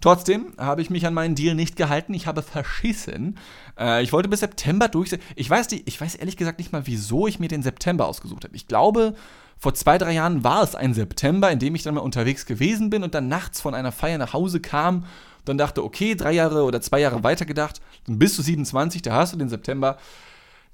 Trotzdem 0.00 0.52
habe 0.58 0.82
ich 0.82 0.90
mich 0.90 1.06
an 1.06 1.14
meinen 1.14 1.34
Deal 1.34 1.54
nicht 1.54 1.76
gehalten. 1.76 2.12
Ich 2.14 2.26
habe 2.26 2.42
verschissen. 2.42 3.38
Äh, 3.78 4.02
ich 4.02 4.12
wollte 4.12 4.28
bis 4.28 4.40
September 4.40 4.88
durch. 4.88 5.16
Ich 5.36 5.48
weiß, 5.48 5.68
die, 5.68 5.82
ich 5.86 6.00
weiß 6.00 6.16
ehrlich 6.16 6.36
gesagt 6.36 6.58
nicht 6.58 6.72
mal, 6.72 6.86
wieso 6.86 7.26
ich 7.26 7.40
mir 7.40 7.48
den 7.48 7.62
September 7.62 8.06
ausgesucht 8.06 8.44
habe. 8.44 8.54
Ich 8.54 8.68
glaube, 8.68 9.14
vor 9.58 9.72
zwei, 9.74 9.96
drei 9.96 10.12
Jahren 10.12 10.44
war 10.44 10.62
es 10.62 10.74
ein 10.74 10.92
September, 10.92 11.50
in 11.50 11.58
dem 11.58 11.74
ich 11.74 11.82
dann 11.82 11.94
mal 11.94 12.02
unterwegs 12.02 12.44
gewesen 12.44 12.90
bin 12.90 13.02
und 13.02 13.14
dann 13.14 13.28
nachts 13.28 13.60
von 13.60 13.74
einer 13.74 13.92
Feier 13.92 14.18
nach 14.18 14.34
Hause 14.34 14.60
kam. 14.60 15.06
Dann 15.46 15.56
dachte, 15.56 15.82
okay, 15.82 16.14
drei 16.14 16.32
Jahre 16.32 16.64
oder 16.64 16.80
zwei 16.82 17.00
Jahre 17.00 17.22
weiter 17.24 17.46
gedacht, 17.46 17.80
dann 18.06 18.18
bist 18.18 18.36
du 18.36 18.42
27, 18.42 19.00
da 19.00 19.14
hast 19.14 19.32
du 19.32 19.38
den 19.38 19.48
September. 19.48 19.96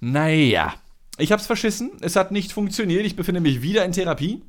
Naja, 0.01 0.75
ich 1.19 1.31
habe 1.31 1.41
es 1.41 1.47
verschissen. 1.47 1.93
Es 2.01 2.17
hat 2.17 2.33
nicht 2.33 2.53
funktioniert. 2.53 3.05
Ich 3.07 3.15
befinde 3.15 3.41
mich 3.41 3.63
wieder 3.63 3.85
in 3.85 3.93
Therapie 3.93 4.43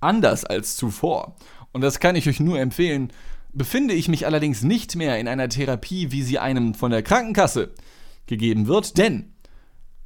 anders 0.00 0.44
als 0.44 0.76
zuvor. 0.76 1.36
Und 1.72 1.80
das 1.82 2.00
kann 2.00 2.16
ich 2.16 2.28
euch 2.28 2.40
nur 2.40 2.58
empfehlen. 2.58 3.12
Befinde 3.52 3.94
ich 3.94 4.08
mich 4.08 4.26
allerdings 4.26 4.62
nicht 4.62 4.96
mehr 4.96 5.18
in 5.18 5.28
einer 5.28 5.48
Therapie, 5.48 6.12
wie 6.12 6.22
sie 6.22 6.38
einem 6.38 6.74
von 6.74 6.90
der 6.90 7.02
Krankenkasse 7.02 7.72
gegeben 8.26 8.66
wird, 8.66 8.98
denn 8.98 9.32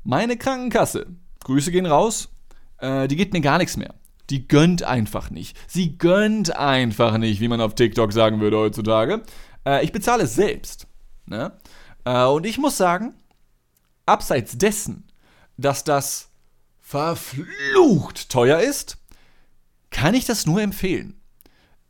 meine 0.05 0.37
Krankenkasse, 0.37 1.07
Grüße 1.45 1.71
gehen 1.71 1.87
raus, 1.87 2.29
äh, 2.79 3.09
die 3.09 3.17
gibt 3.17 3.33
mir 3.33 3.41
gar 3.41 3.59
nichts 3.59 3.77
mehr. 3.77 3.95
Die 4.31 4.49
gönnt 4.49 4.83
einfach 4.83 5.31
nicht. 5.31 5.57
Sie 5.69 5.99
gönnt 5.99 6.57
einfach 6.57 7.19
nicht, 7.19 7.41
wie 7.41 7.49
man 7.49 7.61
auf 7.61 7.75
TikTok 7.75 8.13
sagen 8.13 8.41
würde 8.41 8.59
heutzutage. 8.59 9.23
Äh, 9.67 9.85
ich 9.85 9.93
bezahle 9.93 10.25
es 10.25 10.35
selbst. 10.35 10.87
Ne? 11.27 11.53
Äh, 12.05 12.25
und 12.27 12.47
ich 12.47 12.59
muss 12.59 12.77
sagen, 12.77 13.15
abseits 14.07 14.57
dessen, 14.59 15.05
dass 15.57 15.85
das 15.85 16.31
verflucht 16.81 18.29
teuer 18.31 18.61
ist, 18.61 18.99
kann 19.93 20.15
ich 20.15 20.25
das 20.25 20.47
nur 20.47 20.61
empfehlen. 20.61 21.15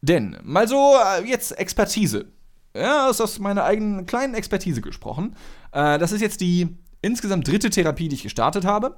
Denn, 0.02 0.36
mal 0.42 0.68
so, 0.68 0.94
äh, 0.96 1.24
jetzt 1.26 1.58
Expertise. 1.58 2.26
Ja, 2.74 3.08
ist 3.08 3.20
aus 3.20 3.38
meiner 3.38 3.64
eigenen 3.64 4.06
kleinen 4.06 4.34
Expertise 4.34 4.80
gesprochen. 4.80 5.36
Äh, 5.72 5.98
das 5.98 6.12
ist 6.12 6.20
jetzt 6.20 6.40
die 6.40 6.76
insgesamt 7.00 7.46
dritte 7.46 7.70
Therapie, 7.70 8.08
die 8.08 8.16
ich 8.16 8.22
gestartet 8.22 8.64
habe. 8.64 8.96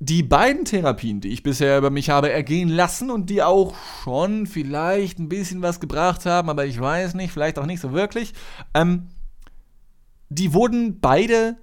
Die 0.00 0.24
beiden 0.24 0.64
Therapien, 0.64 1.20
die 1.20 1.28
ich 1.28 1.44
bisher 1.44 1.78
über 1.78 1.90
mich 1.90 2.10
habe 2.10 2.32
ergehen 2.32 2.68
lassen 2.68 3.10
und 3.10 3.30
die 3.30 3.42
auch 3.42 3.74
schon 4.02 4.46
vielleicht 4.46 5.20
ein 5.20 5.28
bisschen 5.28 5.62
was 5.62 5.78
gebracht 5.78 6.26
haben, 6.26 6.50
aber 6.50 6.66
ich 6.66 6.80
weiß 6.80 7.14
nicht, 7.14 7.32
vielleicht 7.32 7.58
auch 7.58 7.66
nicht 7.66 7.80
so 7.80 7.92
wirklich, 7.92 8.32
ähm, 8.74 9.10
die 10.28 10.54
wurden 10.54 10.98
beide 11.00 11.56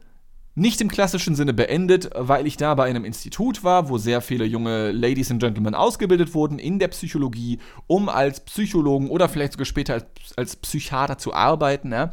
nicht 0.56 0.82
im 0.82 0.90
klassischen 0.90 1.36
Sinne 1.36 1.54
beendet, 1.54 2.10
weil 2.16 2.46
ich 2.46 2.58
da 2.58 2.76
bei 2.76 2.86
einem 2.86 3.06
Institut 3.06 3.64
war, 3.64 3.90
wo 3.90 3.98
sehr 3.98 4.22
viele 4.22 4.46
junge 4.46 4.92
Ladies 4.92 5.32
and 5.32 5.42
Gentlemen 5.42 5.76
ausgebildet 5.76 6.34
wurden 6.34 6.60
in 6.60 6.80
der 6.80 6.90
Psychologie, 6.90 7.60
um 7.88 8.10
als 8.10 8.42
Psychologen 8.42 9.10
oder 9.10 9.30
vielleicht 9.30 9.54
sogar 9.54 9.66
später 9.66 9.94
als, 9.94 10.06
als 10.36 10.56
Psychiater 10.56 11.18
zu 11.18 11.34
arbeiten. 11.34 11.92
Ja? 11.92 12.12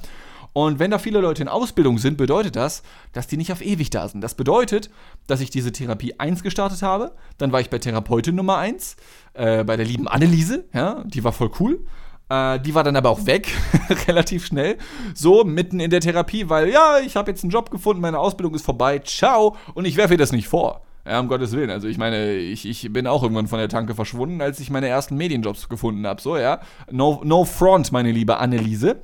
Und 0.56 0.78
wenn 0.78 0.90
da 0.90 0.98
viele 0.98 1.20
Leute 1.20 1.42
in 1.42 1.48
Ausbildung 1.48 1.98
sind, 1.98 2.16
bedeutet 2.16 2.56
das, 2.56 2.82
dass 3.12 3.26
die 3.26 3.36
nicht 3.36 3.52
auf 3.52 3.60
ewig 3.60 3.90
da 3.90 4.08
sind. 4.08 4.22
Das 4.22 4.34
bedeutet, 4.34 4.88
dass 5.26 5.42
ich 5.42 5.50
diese 5.50 5.70
Therapie 5.70 6.14
1 6.18 6.42
gestartet 6.42 6.80
habe, 6.80 7.12
dann 7.36 7.52
war 7.52 7.60
ich 7.60 7.68
bei 7.68 7.78
Therapeutin 7.78 8.34
Nummer 8.34 8.56
1, 8.56 8.96
äh, 9.34 9.64
bei 9.64 9.76
der 9.76 9.84
lieben 9.84 10.08
Anneliese, 10.08 10.64
ja, 10.72 11.04
die 11.04 11.24
war 11.24 11.32
voll 11.32 11.50
cool. 11.60 11.84
Äh, 12.28 12.60
die 12.60 12.74
war 12.74 12.84
dann 12.84 12.96
aber 12.96 13.10
auch 13.10 13.26
weg, 13.26 13.52
relativ 14.08 14.46
schnell. 14.46 14.78
So, 15.14 15.44
mitten 15.44 15.80
in 15.80 15.90
der 15.90 16.00
Therapie, 16.00 16.48
weil 16.48 16.68
ja, 16.68 16.98
ich 16.98 17.16
habe 17.16 17.30
jetzt 17.30 17.44
einen 17.44 17.52
Job 17.52 17.70
gefunden, 17.70 18.02
meine 18.02 18.18
Ausbildung 18.18 18.54
ist 18.54 18.64
vorbei, 18.64 18.98
ciao. 19.00 19.56
Und 19.74 19.84
ich 19.84 19.96
werfe 19.96 20.14
ihr 20.14 20.18
das 20.18 20.32
nicht 20.32 20.48
vor. 20.48 20.82
Ja, 21.06 21.20
um 21.20 21.28
Gottes 21.28 21.52
Willen. 21.52 21.70
Also 21.70 21.86
ich 21.86 21.98
meine, 21.98 22.34
ich, 22.34 22.66
ich 22.66 22.92
bin 22.92 23.06
auch 23.06 23.22
irgendwann 23.22 23.46
von 23.46 23.60
der 23.60 23.68
Tanke 23.68 23.94
verschwunden, 23.94 24.40
als 24.40 24.58
ich 24.58 24.70
meine 24.70 24.88
ersten 24.88 25.16
Medienjobs 25.16 25.68
gefunden 25.68 26.04
habe. 26.04 26.20
So, 26.20 26.36
ja. 26.36 26.60
No, 26.90 27.20
no 27.24 27.44
front, 27.44 27.92
meine 27.92 28.10
liebe 28.10 28.38
Anneliese. 28.38 29.00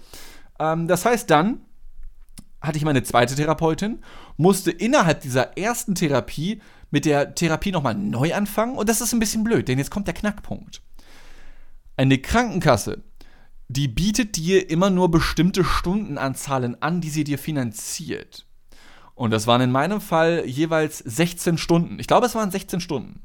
Ähm, 0.58 0.88
das 0.88 1.04
heißt 1.04 1.30
dann, 1.30 1.60
hatte 2.60 2.76
ich 2.76 2.84
meine 2.84 3.04
zweite 3.04 3.36
Therapeutin, 3.36 4.00
musste 4.36 4.72
innerhalb 4.72 5.20
dieser 5.20 5.56
ersten 5.56 5.94
Therapie 5.94 6.60
mit 6.90 7.04
der 7.04 7.34
Therapie 7.36 7.70
nochmal 7.70 7.94
neu 7.94 8.34
anfangen. 8.34 8.76
Und 8.76 8.88
das 8.88 9.00
ist 9.00 9.12
ein 9.12 9.20
bisschen 9.20 9.44
blöd, 9.44 9.68
denn 9.68 9.78
jetzt 9.78 9.90
kommt 9.90 10.08
der 10.08 10.14
Knackpunkt. 10.14 10.82
Eine 11.96 12.18
Krankenkasse 12.18 13.02
die 13.72 13.88
bietet 13.88 14.36
dir 14.36 14.70
immer 14.70 14.90
nur 14.90 15.10
bestimmte 15.10 15.64
Stundenanzahlen 15.64 16.80
an, 16.82 17.00
die 17.00 17.10
sie 17.10 17.24
dir 17.24 17.38
finanziert. 17.38 18.46
Und 19.14 19.30
das 19.30 19.46
waren 19.46 19.60
in 19.60 19.70
meinem 19.70 20.00
Fall 20.00 20.44
jeweils 20.46 20.98
16 20.98 21.58
Stunden. 21.58 21.98
Ich 21.98 22.06
glaube, 22.06 22.26
es 22.26 22.34
waren 22.34 22.50
16 22.50 22.80
Stunden. 22.80 23.20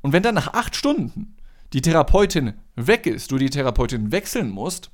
Und 0.00 0.12
wenn 0.12 0.22
dann 0.22 0.34
nach 0.34 0.52
8 0.52 0.74
Stunden 0.74 1.36
die 1.72 1.82
Therapeutin 1.82 2.54
weg 2.76 3.06
ist, 3.06 3.30
du 3.30 3.38
die 3.38 3.50
Therapeutin 3.50 4.12
wechseln 4.12 4.50
musst, 4.50 4.90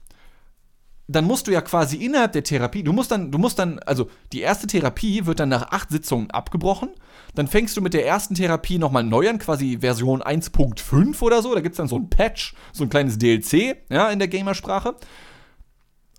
dann 1.11 1.25
musst 1.25 1.47
du 1.47 1.51
ja 1.51 1.63
quasi 1.63 1.97
innerhalb 1.97 2.33
der 2.33 2.45
Therapie, 2.45 2.83
du 2.83 2.93
musst 2.93 3.11
dann, 3.11 3.33
du 3.33 3.39
musst 3.39 3.59
dann, 3.59 3.79
also 3.81 4.11
die 4.33 4.41
erste 4.41 4.67
Therapie 4.67 5.25
wird 5.25 5.41
dann 5.41 5.49
nach 5.49 5.73
acht 5.73 5.89
Sitzungen 5.89 6.31
abgebrochen. 6.31 6.91
Dann 7.35 7.49
fängst 7.49 7.77
du 7.77 7.81
mit 7.81 7.95
der 7.95 8.07
ersten 8.07 8.35
Therapie 8.35 8.79
nochmal 8.79 9.05
neu 9.05 9.29
an, 9.29 9.39
quasi 9.39 9.79
Version 9.81 10.23
1.5 10.23 11.21
oder 11.23 11.41
so. 11.41 11.55
Da 11.55 11.61
gibt 11.61 11.73
es 11.73 11.77
dann 11.79 11.89
so 11.89 11.97
ein 11.97 12.11
Patch, 12.11 12.55
so 12.73 12.85
ein 12.85 12.91
kleines 12.91 13.19
DLC, 13.19 13.77
ja, 13.89 14.11
in 14.11 14.19
der 14.19 14.29
Gamersprache. 14.29 14.97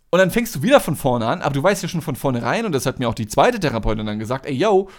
Und 0.10 0.17
dann 0.17 0.31
fängst 0.31 0.55
du 0.55 0.63
wieder 0.63 0.79
von 0.79 0.96
vorne 0.96 1.27
an, 1.27 1.41
aber 1.41 1.53
du 1.53 1.62
weißt 1.62 1.84
ja 1.84 1.89
schon 1.89 2.01
von 2.01 2.15
vornherein, 2.15 2.65
und 2.65 2.72
das 2.72 2.88
hat 2.88 2.98
mir 2.98 3.08
auch 3.08 3.13
die 3.13 3.27
zweite 3.27 3.60
Therapeutin 3.60 4.08
dann 4.08 4.17
gesagt, 4.17 4.48
ey, 4.48 4.55
yo, 4.55 4.89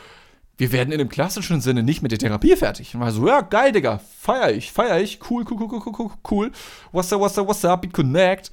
wir 0.60 0.72
werden 0.72 0.92
in 0.92 0.98
dem 0.98 1.08
klassischen 1.08 1.62
Sinne 1.62 1.82
nicht 1.82 2.02
mit 2.02 2.12
der 2.12 2.18
Therapie 2.18 2.54
fertig. 2.54 2.94
Und 2.94 3.00
war 3.00 3.10
so, 3.12 3.26
ja, 3.26 3.40
geil, 3.40 3.72
Digga, 3.72 3.98
feier 3.98 4.52
ich, 4.52 4.70
feier 4.70 5.00
ich, 5.00 5.18
cool, 5.30 5.46
cool, 5.50 5.56
cool, 5.58 5.80
cool, 5.86 5.94
cool, 5.98 6.10
cool, 6.30 6.52
what's 6.92 7.10
up, 7.14 7.20
what's 7.20 7.38
up, 7.38 7.48
what's 7.48 7.64
up, 7.64 7.82
we 7.82 7.88
connect. 7.88 8.50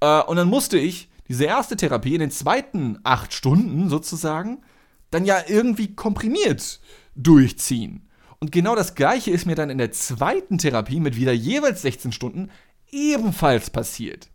Äh, 0.00 0.22
und 0.22 0.36
dann 0.36 0.48
musste 0.48 0.78
ich 0.78 1.08
diese 1.26 1.46
erste 1.46 1.76
Therapie 1.76 2.14
in 2.14 2.20
den 2.20 2.30
zweiten 2.30 3.00
acht 3.02 3.34
Stunden 3.34 3.88
sozusagen 3.88 4.62
dann 5.10 5.24
ja 5.24 5.42
irgendwie 5.48 5.96
komprimiert 5.96 6.78
durchziehen. 7.16 8.08
Und 8.38 8.52
genau 8.52 8.76
das 8.76 8.94
gleiche 8.94 9.32
ist 9.32 9.44
mir 9.44 9.56
dann 9.56 9.68
in 9.68 9.78
der 9.78 9.90
zweiten 9.90 10.58
Therapie 10.58 11.00
mit 11.00 11.16
wieder 11.16 11.32
jeweils 11.32 11.82
16 11.82 12.12
Stunden 12.12 12.50
ebenfalls 12.92 13.70
passiert. 13.70 14.28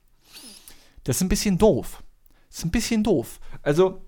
Das 1.06 1.16
ist 1.16 1.22
ein 1.22 1.30
bisschen 1.30 1.58
doof. 1.58 2.04
Das 2.50 2.58
ist 2.58 2.66
ein 2.66 2.72
bisschen 2.72 3.02
doof. 3.02 3.40
Also, 3.62 4.02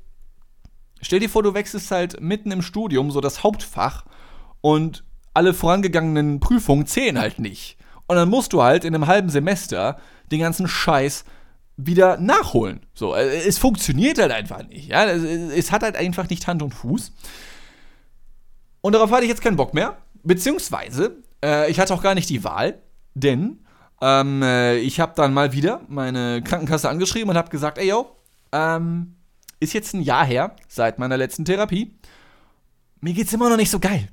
stell 1.01 1.19
dir 1.19 1.29
vor, 1.29 1.43
du 1.43 1.53
wechselst 1.53 1.91
halt 1.91 2.21
mitten 2.21 2.51
im 2.51 2.61
Studium 2.61 3.11
so 3.11 3.21
das 3.21 3.43
Hauptfach 3.43 4.05
und 4.61 5.03
alle 5.33 5.53
vorangegangenen 5.53 6.39
Prüfungen 6.39 6.85
zählen 6.87 7.19
halt 7.19 7.39
nicht. 7.39 7.77
Und 8.07 8.15
dann 8.15 8.29
musst 8.29 8.53
du 8.53 8.63
halt 8.63 8.85
in 8.85 8.95
einem 8.95 9.07
halben 9.07 9.29
Semester 9.29 9.97
den 10.31 10.39
ganzen 10.39 10.67
Scheiß 10.67 11.25
wieder 11.77 12.17
nachholen. 12.17 12.81
So, 12.93 13.15
äh, 13.15 13.45
es 13.45 13.57
funktioniert 13.57 14.17
halt 14.17 14.31
einfach 14.31 14.65
nicht. 14.67 14.87
Ja? 14.87 15.05
Es, 15.05 15.71
hat 15.71 15.83
halt 15.83 15.95
einfach 15.95 16.29
nicht 16.29 16.47
Hand 16.47 16.61
und 16.61 16.73
Fuß. 16.73 17.11
Und 18.81 18.93
darauf 18.93 19.11
hatte 19.11 19.23
ich 19.23 19.29
jetzt 19.29 19.41
keinen 19.41 19.57
Bock 19.57 19.73
mehr. 19.73 19.97
Beziehungsweise, 20.23 21.17
äh, 21.43 21.69
ich 21.69 21.79
hatte 21.79 21.93
auch 21.93 22.01
gar 22.01 22.15
nicht 22.15 22.29
die 22.29 22.43
Wahl, 22.43 22.79
denn 23.13 23.59
ähm, 24.01 24.41
äh, 24.41 24.77
ich 24.77 24.99
habe 24.99 25.13
dann 25.15 25.33
mal 25.33 25.51
wieder 25.53 25.81
meine 25.87 26.41
Krankenkasse 26.43 26.89
angeschrieben 26.89 27.29
und 27.29 27.37
habe 27.37 27.49
gesagt, 27.49 27.77
ey 27.77 27.89
yo, 27.89 28.15
ähm, 28.51 29.15
ist 29.65 29.73
jetzt 29.73 29.93
ein 29.93 30.01
Jahr 30.01 30.25
her 30.25 30.55
seit 30.67 30.97
meiner 30.99 31.17
letzten 31.17 31.43
Therapie. 31.43 31.95
Mir 33.01 33.13
geht's 33.13 33.33
immer 33.33 33.49
noch 33.49 33.57
nicht 33.57 33.69
so 33.69 33.79
geil. 33.79 34.07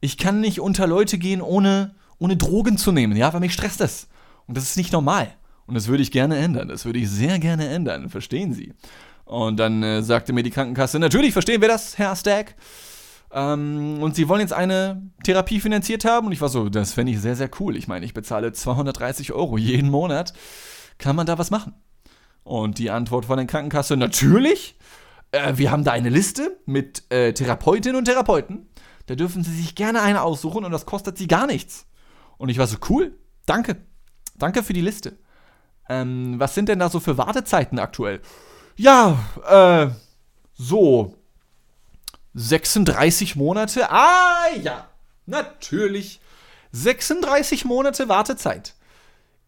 Ich 0.00 0.18
kann 0.18 0.40
nicht 0.40 0.60
unter 0.60 0.86
Leute 0.86 1.16
gehen, 1.16 1.40
ohne, 1.40 1.94
ohne 2.18 2.36
Drogen 2.36 2.76
zu 2.76 2.92
nehmen, 2.92 3.16
ja, 3.16 3.32
weil 3.32 3.40
mich 3.40 3.54
stresst 3.54 3.80
das. 3.80 4.08
Und 4.46 4.56
das 4.56 4.64
ist 4.64 4.76
nicht 4.76 4.92
normal. 4.92 5.32
Und 5.66 5.74
das 5.74 5.88
würde 5.88 6.02
ich 6.02 6.12
gerne 6.12 6.36
ändern. 6.36 6.68
Das 6.68 6.84
würde 6.84 6.98
ich 6.98 7.10
sehr 7.10 7.38
gerne 7.38 7.68
ändern. 7.68 8.08
Verstehen 8.10 8.52
Sie? 8.52 8.74
Und 9.24 9.58
dann 9.58 9.82
äh, 9.82 10.02
sagte 10.02 10.32
mir 10.32 10.42
die 10.42 10.50
Krankenkasse, 10.50 10.98
natürlich 10.98 11.32
verstehen 11.32 11.60
wir 11.60 11.68
das, 11.68 11.98
Herr 11.98 12.14
Stack. 12.14 12.54
Ähm, 13.32 13.98
und 14.00 14.14
Sie 14.14 14.28
wollen 14.28 14.40
jetzt 14.40 14.52
eine 14.52 15.02
Therapie 15.24 15.58
finanziert 15.58 16.04
haben? 16.04 16.26
Und 16.26 16.32
ich 16.32 16.40
war 16.40 16.48
so, 16.48 16.68
das 16.68 16.92
fände 16.92 17.12
ich 17.12 17.20
sehr, 17.20 17.34
sehr 17.34 17.50
cool. 17.58 17.76
Ich 17.76 17.88
meine, 17.88 18.06
ich 18.06 18.14
bezahle 18.14 18.52
230 18.52 19.32
Euro 19.32 19.58
jeden 19.58 19.90
Monat. 19.90 20.32
Kann 20.98 21.16
man 21.16 21.26
da 21.26 21.38
was 21.38 21.50
machen? 21.50 21.74
Und 22.44 22.78
die 22.78 22.90
Antwort 22.90 23.24
von 23.24 23.38
der 23.38 23.46
Krankenkasse, 23.46 23.96
natürlich. 23.96 24.75
Äh, 25.36 25.58
wir 25.58 25.70
haben 25.70 25.84
da 25.84 25.92
eine 25.92 26.08
Liste 26.08 26.58
mit 26.66 27.10
äh, 27.10 27.32
Therapeutinnen 27.32 27.96
und 27.96 28.06
Therapeuten. 28.06 28.68
Da 29.06 29.14
dürfen 29.14 29.44
Sie 29.44 29.54
sich 29.54 29.74
gerne 29.74 30.02
eine 30.02 30.22
aussuchen 30.22 30.64
und 30.64 30.72
das 30.72 30.86
kostet 30.86 31.16
Sie 31.18 31.28
gar 31.28 31.46
nichts. 31.46 31.86
Und 32.38 32.48
ich 32.48 32.58
war 32.58 32.66
so, 32.66 32.76
cool, 32.88 33.16
danke. 33.46 33.76
Danke 34.36 34.62
für 34.62 34.72
die 34.72 34.80
Liste. 34.80 35.18
Ähm, 35.88 36.38
was 36.38 36.54
sind 36.54 36.68
denn 36.68 36.78
da 36.78 36.90
so 36.90 37.00
für 37.00 37.16
Wartezeiten 37.16 37.78
aktuell? 37.78 38.20
Ja, 38.76 39.18
äh, 39.48 39.88
so 40.54 41.14
36 42.34 43.36
Monate. 43.36 43.90
Ah, 43.90 44.48
ja, 44.62 44.88
natürlich. 45.24 46.20
36 46.72 47.64
Monate 47.64 48.08
Wartezeit. 48.08 48.74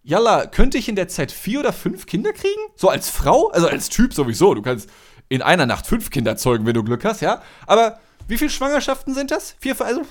Jalla, 0.03 0.47
könnte 0.47 0.79
ich 0.79 0.89
in 0.89 0.97
der 0.97 1.09
Zeit 1.09 1.33
vier 1.33 1.61
oder 1.61 1.73
fünf 1.73 2.07
Kinder 2.07 2.33
kriegen? 2.33 2.61
So 2.77 2.89
als 2.89 3.11
Frau? 3.11 3.49
Also 3.49 3.69
als 3.69 3.91
Typ 3.91 4.15
sowieso. 4.15 4.55
Du 4.55 4.63
kannst 4.63 4.89
in 5.29 5.43
einer 5.43 5.67
Nacht 5.67 5.87
fünf 5.87 6.11
Kinder 6.11 6.37
zeugen, 6.37 6.67
wenn 6.67 6.75
du 6.75 6.85
Glück 6.85 7.05
hast, 7.05 7.21
ja? 7.21 7.43
Aber 7.67 7.99
wie 8.27 8.39
viele 8.39 8.51
Schwangerschaften 8.51 9.15
sind 9.15 9.31
das? 9.31 9.57
Vier, 9.59 9.81
also, 9.81 10.03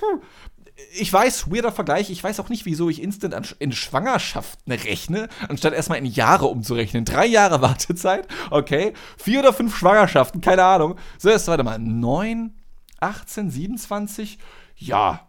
ich 0.94 1.12
weiß, 1.12 1.52
weirder 1.52 1.72
Vergleich, 1.72 2.10
ich 2.10 2.24
weiß 2.24 2.40
auch 2.40 2.50
nicht, 2.50 2.66
wieso 2.66 2.90
ich 2.90 3.02
instant 3.02 3.56
in 3.60 3.72
Schwangerschaften 3.72 4.72
rechne, 4.72 5.28
anstatt 5.50 5.74
erstmal 5.74 5.98
in 5.98 6.06
Jahre 6.06 6.46
umzurechnen. 6.46 7.06
Drei 7.06 7.26
Jahre 7.26 7.62
Wartezeit, 7.62 8.28
okay. 8.52 8.94
Vier 9.18 9.40
oder 9.40 9.54
fünf 9.54 9.76
Schwangerschaften, 9.76 10.42
keine 10.42 10.64
Ahnung. 10.64 10.96
So, 11.18 11.30
jetzt 11.30 11.48
warte 11.48 11.64
mal. 11.64 11.80
Neun, 11.80 12.54
18, 13.00 13.50
27? 13.50 14.38
Ja. 14.76 15.28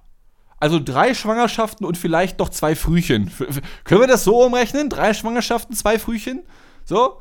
Also 0.61 0.81
drei 0.83 1.15
Schwangerschaften 1.15 1.87
und 1.87 1.97
vielleicht 1.97 2.41
noch 2.41 2.49
zwei 2.49 2.75
Frühchen. 2.75 3.31
Können 3.85 4.01
wir 4.01 4.09
das 4.09 4.25
so 4.25 4.45
umrechnen? 4.45 4.91
Drei 4.91 5.15
Schwangerschaften, 5.15 5.75
zwei 5.77 5.99
Frühchen? 5.99 6.43
So? 6.85 7.21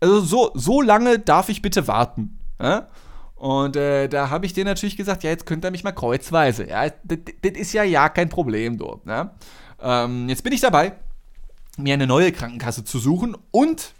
Also 0.00 0.20
so, 0.20 0.50
so 0.54 0.80
lange 0.80 1.18
darf 1.18 1.48
ich 1.48 1.62
bitte 1.62 1.86
warten. 1.86 2.38
Ja? 2.60 2.88
Und 3.34 3.76
äh, 3.76 4.08
da 4.08 4.30
habe 4.30 4.46
ich 4.46 4.52
dir 4.52 4.64
natürlich 4.64 4.96
gesagt, 4.96 5.22
ja, 5.22 5.30
jetzt 5.30 5.46
könnt 5.46 5.64
ihr 5.64 5.70
mich 5.70 5.84
mal 5.84 5.92
kreuzweise. 5.92 6.68
Ja, 6.68 6.90
das 7.04 7.18
ist 7.42 7.72
ja 7.72 7.82
ja 7.82 8.08
kein 8.08 8.28
Problem 8.28 8.76
dort. 8.76 9.06
Ne? 9.06 9.30
Ähm, 9.80 10.28
jetzt 10.28 10.42
bin 10.42 10.52
ich 10.52 10.60
dabei, 10.60 10.92
mir 11.78 11.94
eine 11.94 12.06
neue 12.06 12.32
Krankenkasse 12.32 12.84
zu 12.84 12.98
suchen 12.98 13.36
und 13.50 13.94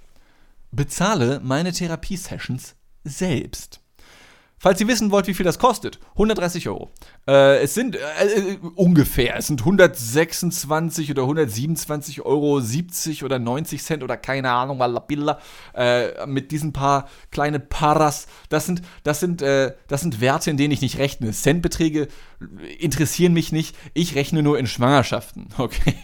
bezahle 0.73 1.40
meine 1.42 1.73
Therapiesessions 1.73 2.76
selbst. 3.04 3.80
Falls 4.62 4.78
ihr 4.78 4.88
wissen 4.88 5.10
wollt, 5.10 5.26
wie 5.26 5.32
viel 5.32 5.46
das 5.46 5.58
kostet, 5.58 5.98
130 6.12 6.68
Euro. 6.68 6.90
Äh, 7.26 7.62
es 7.62 7.72
sind 7.72 7.96
äh, 7.96 8.26
äh, 8.26 8.58
ungefähr, 8.74 9.36
es 9.38 9.46
sind 9.46 9.60
126 9.60 11.10
oder 11.10 11.22
127 11.22 12.20
Euro 12.20 12.60
70 12.60 13.24
oder 13.24 13.38
90 13.38 13.82
Cent 13.82 14.02
oder 14.02 14.18
keine 14.18 14.50
Ahnung, 14.50 14.78
Wallabilla, 14.78 15.38
äh, 15.72 16.26
mit 16.26 16.50
diesen 16.52 16.74
paar 16.74 17.08
kleine 17.30 17.58
Paras. 17.58 18.26
Das 18.50 18.66
sind, 18.66 18.82
das 19.02 19.18
sind, 19.18 19.40
äh, 19.40 19.72
das 19.88 20.02
sind 20.02 20.20
Werte, 20.20 20.50
in 20.50 20.58
denen 20.58 20.74
ich 20.74 20.82
nicht 20.82 20.98
rechne. 20.98 21.30
Centbeträge 21.32 22.08
interessieren 22.78 23.32
mich 23.32 23.52
nicht. 23.52 23.74
Ich 23.94 24.14
rechne 24.14 24.42
nur 24.42 24.58
in 24.58 24.66
Schwangerschaften. 24.66 25.48
Okay, 25.56 25.94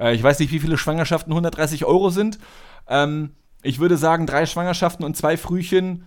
äh, 0.00 0.12
ich 0.12 0.22
weiß 0.24 0.40
nicht, 0.40 0.50
wie 0.50 0.58
viele 0.58 0.76
Schwangerschaften 0.76 1.32
130 1.32 1.84
Euro 1.84 2.10
sind. 2.10 2.40
Ähm, 2.88 3.30
ich 3.62 3.78
würde 3.78 3.96
sagen, 3.96 4.26
drei 4.26 4.46
Schwangerschaften 4.46 5.04
und 5.04 5.16
zwei 5.16 5.36
Frühchen 5.36 6.04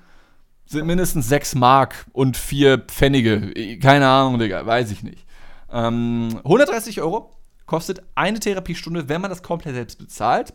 sind 0.65 0.88
mindestens 0.88 1.29
6 1.29 1.55
Mark 1.55 2.05
und 2.12 2.38
4 2.38 2.79
Pfennige. 2.79 3.79
Keine 3.79 4.07
Ahnung, 4.07 4.39
Digga, 4.39 4.65
weiß 4.65 4.91
ich 4.91 5.03
nicht. 5.03 5.25
Ähm, 5.72 6.39
130 6.43 7.01
Euro 7.01 7.31
kostet 7.65 8.01
eine 8.15 8.39
Therapiestunde, 8.39 9.10
wenn 9.10 9.22
man 9.22 9.29
das 9.29 9.43
komplett 9.43 9.75
selbst 9.75 9.98
bezahlt. 9.98 10.53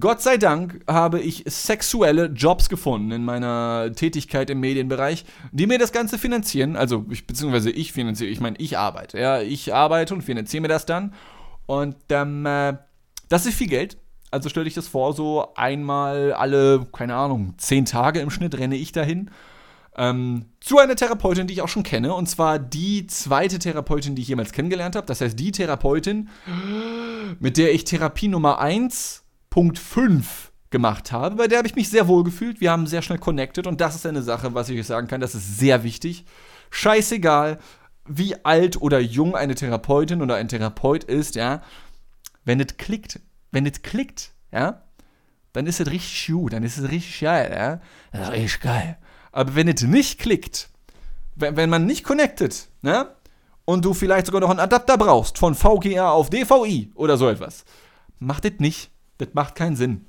Gott 0.00 0.20
sei 0.20 0.36
Dank 0.36 0.82
habe 0.88 1.20
ich 1.20 1.44
sexuelle 1.46 2.26
Jobs 2.26 2.68
gefunden 2.68 3.12
in 3.12 3.24
meiner 3.24 3.92
Tätigkeit 3.94 4.50
im 4.50 4.58
Medienbereich, 4.58 5.24
die 5.52 5.68
mir 5.68 5.78
das 5.78 5.92
Ganze 5.92 6.18
finanzieren. 6.18 6.74
Also, 6.74 7.06
ich, 7.08 7.26
beziehungsweise 7.26 7.70
ich 7.70 7.92
finanziere, 7.92 8.30
ich 8.30 8.40
meine, 8.40 8.56
ich 8.58 8.76
arbeite. 8.76 9.20
Ja, 9.20 9.40
ich 9.40 9.72
arbeite 9.72 10.14
und 10.14 10.22
finanziere 10.22 10.62
mir 10.62 10.68
das 10.68 10.86
dann. 10.86 11.14
Und 11.66 11.96
ähm, 12.10 12.44
äh, 12.46 12.74
das 13.28 13.46
ist 13.46 13.54
viel 13.54 13.68
Geld. 13.68 13.96
Also 14.36 14.50
stell 14.50 14.64
dich 14.64 14.74
das 14.74 14.86
vor, 14.86 15.14
so 15.14 15.54
einmal 15.54 16.34
alle, 16.34 16.86
keine 16.92 17.14
Ahnung, 17.14 17.54
zehn 17.56 17.86
Tage 17.86 18.20
im 18.20 18.28
Schnitt 18.28 18.58
renne 18.58 18.76
ich 18.76 18.92
dahin. 18.92 19.30
Ähm, 19.96 20.44
zu 20.60 20.78
einer 20.78 20.94
Therapeutin, 20.94 21.46
die 21.46 21.54
ich 21.54 21.62
auch 21.62 21.68
schon 21.68 21.84
kenne, 21.84 22.12
und 22.12 22.28
zwar 22.28 22.58
die 22.58 23.06
zweite 23.06 23.58
Therapeutin, 23.58 24.14
die 24.14 24.20
ich 24.20 24.28
jemals 24.28 24.52
kennengelernt 24.52 24.94
habe. 24.94 25.06
Das 25.06 25.22
heißt, 25.22 25.38
die 25.38 25.52
Therapeutin, 25.52 26.28
mit 27.40 27.56
der 27.56 27.72
ich 27.72 27.84
Therapie 27.84 28.28
Nummer 28.28 28.62
1.5 28.62 30.22
gemacht 30.68 31.12
habe, 31.12 31.36
bei 31.36 31.48
der 31.48 31.56
habe 31.56 31.68
ich 31.68 31.76
mich 31.76 31.88
sehr 31.88 32.06
wohl 32.06 32.22
gefühlt. 32.22 32.60
Wir 32.60 32.70
haben 32.70 32.86
sehr 32.86 33.00
schnell 33.00 33.18
connected 33.18 33.66
und 33.66 33.80
das 33.80 33.94
ist 33.94 34.04
eine 34.04 34.20
Sache, 34.20 34.52
was 34.52 34.68
ich 34.68 34.78
euch 34.78 34.86
sagen 34.86 35.08
kann, 35.08 35.22
das 35.22 35.34
ist 35.34 35.56
sehr 35.56 35.82
wichtig. 35.82 36.26
Scheißegal, 36.68 37.58
wie 38.06 38.44
alt 38.44 38.82
oder 38.82 39.00
jung 39.00 39.34
eine 39.34 39.54
Therapeutin 39.54 40.20
oder 40.20 40.34
ein 40.34 40.48
Therapeut 40.48 41.04
ist, 41.04 41.36
ja, 41.36 41.62
wenn 42.44 42.60
es 42.60 42.76
klickt, 42.76 43.20
wenn 43.50 43.66
es 43.66 43.82
klickt, 43.82 44.32
ja, 44.52 44.82
dann 45.52 45.66
ist 45.66 45.80
es 45.80 45.90
richtig 45.90 46.26
gut, 46.28 46.52
dann 46.52 46.62
ist 46.62 46.78
es 46.78 46.90
richtig 46.90 47.20
geil, 47.20 47.50
ja. 47.54 47.80
Das 48.12 48.28
ist 48.28 48.34
richtig 48.34 48.60
geil. 48.60 48.98
Aber 49.32 49.54
wenn 49.54 49.68
es 49.68 49.82
nicht 49.82 50.18
klickt, 50.18 50.70
wenn, 51.34 51.56
wenn 51.56 51.70
man 51.70 51.86
nicht 51.86 52.04
connected, 52.04 52.68
ne, 52.82 53.10
und 53.64 53.84
du 53.84 53.94
vielleicht 53.94 54.26
sogar 54.26 54.40
noch 54.40 54.50
einen 54.50 54.60
Adapter 54.60 54.96
brauchst 54.96 55.38
von 55.38 55.54
VGA 55.54 56.10
auf 56.10 56.30
DVI 56.30 56.92
oder 56.94 57.16
so 57.16 57.28
etwas, 57.28 57.64
macht 58.18 58.44
das 58.44 58.52
nicht. 58.58 58.90
Das 59.18 59.28
macht 59.32 59.54
keinen 59.54 59.76
Sinn. 59.76 60.06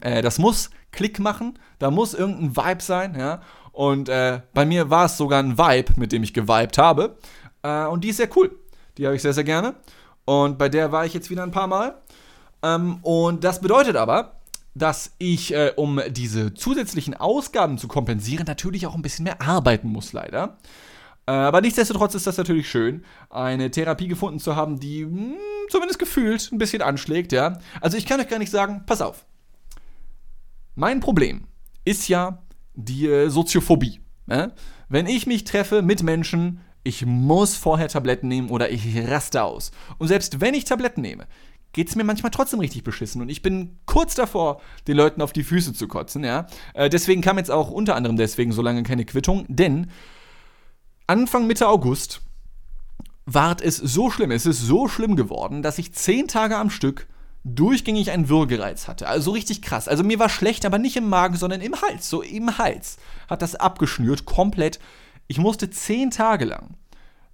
Äh, 0.00 0.22
das 0.22 0.38
muss 0.38 0.70
Klick 0.90 1.18
machen, 1.18 1.58
da 1.78 1.90
muss 1.90 2.14
irgendein 2.14 2.56
Vibe 2.56 2.82
sein, 2.82 3.14
ja. 3.18 3.42
Und 3.72 4.08
äh, 4.08 4.40
bei 4.54 4.64
mir 4.64 4.90
war 4.90 5.04
es 5.04 5.16
sogar 5.16 5.40
ein 5.40 5.56
Vibe, 5.56 5.92
mit 5.96 6.10
dem 6.10 6.22
ich 6.22 6.34
gewiped 6.34 6.78
habe. 6.78 7.18
Äh, 7.62 7.84
und 7.84 8.02
die 8.02 8.08
ist 8.08 8.16
sehr 8.16 8.34
cool. 8.36 8.58
Die 8.96 9.06
habe 9.06 9.14
ich 9.14 9.22
sehr, 9.22 9.34
sehr 9.34 9.44
gerne. 9.44 9.74
Und 10.24 10.58
bei 10.58 10.68
der 10.68 10.90
war 10.90 11.06
ich 11.06 11.14
jetzt 11.14 11.30
wieder 11.30 11.42
ein 11.42 11.52
paar 11.52 11.68
Mal. 11.68 12.00
Ähm, 12.62 12.98
und 13.02 13.44
das 13.44 13.60
bedeutet 13.60 13.96
aber, 13.96 14.36
dass 14.74 15.12
ich, 15.18 15.54
äh, 15.54 15.72
um 15.76 16.00
diese 16.10 16.54
zusätzlichen 16.54 17.14
Ausgaben 17.14 17.78
zu 17.78 17.88
kompensieren, 17.88 18.46
natürlich 18.46 18.86
auch 18.86 18.94
ein 18.94 19.02
bisschen 19.02 19.24
mehr 19.24 19.42
arbeiten 19.42 19.88
muss, 19.88 20.12
leider. 20.12 20.58
Äh, 21.26 21.32
aber 21.32 21.60
nichtsdestotrotz 21.60 22.14
ist 22.14 22.26
das 22.26 22.38
natürlich 22.38 22.70
schön, 22.70 23.04
eine 23.28 23.70
Therapie 23.70 24.08
gefunden 24.08 24.38
zu 24.38 24.56
haben, 24.56 24.80
die 24.80 25.04
mh, 25.04 25.10
hm, 25.10 25.36
zumindest 25.68 25.98
gefühlt 25.98 26.50
ein 26.52 26.58
bisschen 26.58 26.82
anschlägt, 26.82 27.32
ja. 27.32 27.58
Also 27.80 27.96
ich 27.96 28.06
kann 28.06 28.20
euch 28.20 28.28
gar 28.28 28.38
nicht 28.38 28.52
sagen, 28.52 28.84
pass 28.86 29.02
auf. 29.02 29.26
Mein 30.74 31.00
Problem 31.00 31.44
ist 31.84 32.08
ja 32.08 32.42
die 32.74 33.08
äh, 33.08 33.28
Soziophobie. 33.28 34.00
Ne? 34.26 34.52
Wenn 34.88 35.06
ich 35.06 35.26
mich 35.26 35.44
treffe 35.44 35.82
mit 35.82 36.02
Menschen, 36.02 36.60
ich 36.84 37.04
muss 37.04 37.56
vorher 37.56 37.88
Tabletten 37.88 38.28
nehmen 38.28 38.48
oder 38.48 38.70
ich 38.70 38.96
raste 38.96 39.42
aus. 39.42 39.72
Und 39.98 40.08
selbst 40.08 40.40
wenn 40.40 40.54
ich 40.54 40.64
Tabletten 40.64 41.02
nehme, 41.02 41.26
geht 41.72 41.88
es 41.88 41.96
mir 41.96 42.04
manchmal 42.04 42.30
trotzdem 42.30 42.60
richtig 42.60 42.84
beschissen. 42.84 43.20
Und 43.20 43.28
ich 43.28 43.42
bin 43.42 43.78
kurz 43.86 44.14
davor, 44.14 44.60
den 44.86 44.96
Leuten 44.96 45.22
auf 45.22 45.32
die 45.32 45.44
Füße 45.44 45.72
zu 45.74 45.88
kotzen, 45.88 46.24
ja. 46.24 46.46
Äh, 46.74 46.88
deswegen 46.88 47.22
kam 47.22 47.38
jetzt 47.38 47.50
auch 47.50 47.70
unter 47.70 47.94
anderem 47.94 48.16
deswegen 48.16 48.52
so 48.52 48.62
lange 48.62 48.82
keine 48.82 49.04
Quittung, 49.04 49.44
denn 49.48 49.90
Anfang 51.06 51.46
Mitte 51.46 51.68
August 51.68 52.20
ward 53.24 53.60
es 53.60 53.76
so 53.76 54.10
schlimm, 54.10 54.30
es 54.30 54.46
ist 54.46 54.60
so 54.60 54.88
schlimm 54.88 55.16
geworden, 55.16 55.62
dass 55.62 55.78
ich 55.78 55.92
zehn 55.92 56.28
Tage 56.28 56.56
am 56.56 56.70
Stück 56.70 57.06
durchgängig 57.44 58.10
einen 58.10 58.28
Würgereiz 58.28 58.88
hatte. 58.88 59.08
Also 59.08 59.30
richtig 59.30 59.62
krass. 59.62 59.88
Also 59.88 60.02
mir 60.04 60.18
war 60.18 60.28
schlecht, 60.28 60.66
aber 60.66 60.78
nicht 60.78 60.96
im 60.96 61.08
Magen, 61.08 61.36
sondern 61.36 61.60
im 61.60 61.80
Hals. 61.80 62.08
So 62.08 62.22
im 62.22 62.58
Hals 62.58 62.98
hat 63.28 63.42
das 63.42 63.54
abgeschnürt, 63.54 64.24
komplett. 64.24 64.78
Ich 65.28 65.38
musste 65.38 65.70
zehn 65.70 66.10
Tage 66.10 66.44
lang 66.44 66.74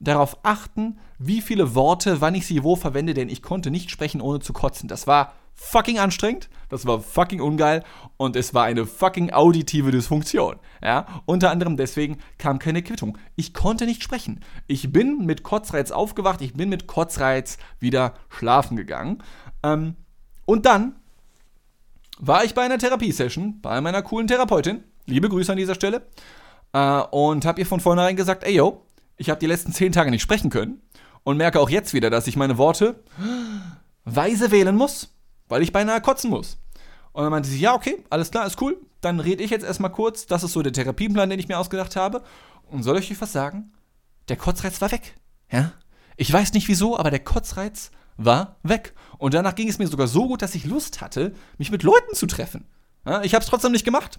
darauf 0.00 0.38
achten, 0.42 0.98
wie 1.18 1.40
viele 1.40 1.74
Worte, 1.74 2.20
wann 2.20 2.35
ich 2.35 2.46
sie 2.46 2.62
wo 2.62 2.76
verwende, 2.76 3.14
denn 3.14 3.28
ich 3.28 3.42
konnte 3.42 3.70
nicht 3.70 3.90
sprechen, 3.90 4.20
ohne 4.20 4.40
zu 4.40 4.52
kotzen. 4.52 4.88
Das 4.88 5.07
war 5.07 5.35
fucking 5.54 5.98
anstrengend, 5.98 6.48
das 6.68 6.85
war 6.85 7.00
fucking 7.00 7.40
ungeil 7.40 7.85
und 8.16 8.37
es 8.37 8.54
war 8.54 8.64
eine 8.64 8.87
fucking 8.87 9.33
auditive 9.33 9.90
Dysfunktion. 9.90 10.57
Ja, 10.83 11.07
unter 11.26 11.50
anderem 11.50 11.76
deswegen 11.76 12.18
kam 12.38 12.59
keine 12.59 12.83
Quittung. 12.83 13.18
Ich 13.37 13.54
konnte 13.54 13.87
nicht 13.87 14.02
sprechen. 14.02 14.40
Ich 14.66 14.92
bin 14.92 15.24
mit 15.24 15.42
Kotzreiz 15.42 15.90
aufgewacht, 15.90 16.40
ich 16.40 16.54
bin 16.54 16.68
mit 16.68 16.87
Kotzreiz 16.87 17.59
wieder 17.78 18.14
schlafen 18.28 18.76
gegangen. 18.76 19.22
Ähm, 19.62 19.94
und 20.44 20.66
dann 20.66 20.96
war 22.18 22.44
ich 22.44 22.54
bei 22.54 22.62
einer 22.62 22.78
Therapiesession 22.78 23.61
bei 23.61 23.80
meiner 23.80 24.02
coolen 24.02 24.26
Therapeutin. 24.26 24.85
Liebe 25.07 25.28
Grüße 25.28 25.52
an 25.52 25.59
dieser 25.59 25.74
Stelle. 25.74 26.07
Äh, 26.72 27.00
und 27.11 27.44
habe 27.44 27.61
ihr 27.61 27.66
von 27.66 27.80
vornherein 27.80 28.16
gesagt, 28.16 28.44
ey 28.44 28.57
yo, 28.57 28.84
ich 29.16 29.31
habe 29.31 29.40
die 29.40 29.46
letzten 29.46 29.72
zehn 29.72 29.92
Tage 29.92 30.11
nicht 30.11 30.22
sprechen 30.22 30.50
können 30.50 30.83
und 31.22 31.37
merke 31.37 31.61
auch 31.61 31.70
jetzt 31.70 31.94
wieder, 31.94 32.11
dass 32.11 32.27
ich 32.27 32.37
meine 32.37 32.59
Worte 32.59 33.03
weise 34.05 34.50
wählen 34.50 34.77
muss, 34.77 35.14
weil 35.48 35.62
ich 35.62 35.72
beinahe 35.72 36.00
kotzen 36.00 36.31
muss. 36.31 36.59
Und 37.12 37.22
dann 37.22 37.31
meinte 37.31 37.48
sie, 37.48 37.61
ja, 37.61 37.74
okay, 37.74 38.05
alles 38.11 38.31
klar, 38.31 38.46
ist 38.46 38.61
cool. 38.61 38.77
Dann 39.00 39.20
rede 39.20 39.42
ich 39.42 39.50
jetzt 39.50 39.64
erstmal 39.64 39.92
kurz. 39.92 40.27
Das 40.27 40.42
ist 40.42 40.53
so 40.53 40.62
der 40.62 40.72
Therapieplan, 40.72 41.31
den 41.31 41.38
ich 41.38 41.48
mir 41.48 41.59
ausgedacht 41.59 41.94
habe. 41.94 42.22
Und 42.70 42.83
soll 42.83 42.98
ich 42.98 43.11
euch 43.11 43.20
was 43.20 43.33
sagen? 43.33 43.72
Der 44.29 44.37
Kotzreiz 44.37 44.81
war 44.81 44.90
weg. 44.90 45.14
Ja? 45.50 45.72
Ich 46.16 46.33
weiß 46.33 46.53
nicht 46.55 46.68
wieso, 46.68 46.98
aber 46.98 47.11
der 47.11 47.22
Kotzreiz 47.22 47.90
war 48.16 48.57
weg. 48.62 48.94
Und 49.18 49.35
danach 49.35 49.55
ging 49.55 49.68
es 49.68 49.79
mir 49.79 49.87
sogar 49.87 50.09
so 50.09 50.27
gut, 50.27 50.42
dass 50.42 50.55
ich 50.55 50.64
Lust 50.64 51.00
hatte, 51.00 51.35
mich 51.59 51.70
mit 51.70 51.83
Leuten 51.83 52.14
zu 52.14 52.27
treffen. 52.27 52.66
Ich 53.23 53.35
habe 53.35 53.43
es 53.43 53.51
trotzdem 53.51 53.73
nicht 53.73 53.85
gemacht, 53.85 54.19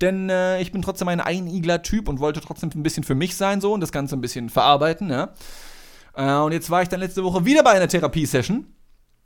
denn 0.00 0.30
äh, 0.30 0.60
ich 0.62 0.72
bin 0.72 0.80
trotzdem 0.80 1.08
ein 1.08 1.20
Einigler-Typ 1.20 2.08
und 2.08 2.18
wollte 2.18 2.40
trotzdem 2.40 2.70
ein 2.74 2.82
bisschen 2.82 3.04
für 3.04 3.14
mich 3.14 3.36
sein 3.36 3.60
so 3.60 3.74
und 3.74 3.80
das 3.80 3.92
Ganze 3.92 4.16
ein 4.16 4.22
bisschen 4.22 4.48
verarbeiten. 4.48 5.10
Ja. 5.10 5.34
Äh, 6.14 6.42
und 6.42 6.52
jetzt 6.52 6.70
war 6.70 6.82
ich 6.82 6.88
dann 6.88 7.00
letzte 7.00 7.24
Woche 7.24 7.44
wieder 7.44 7.62
bei 7.62 7.72
einer 7.72 7.88
Therapiesession 7.88 8.66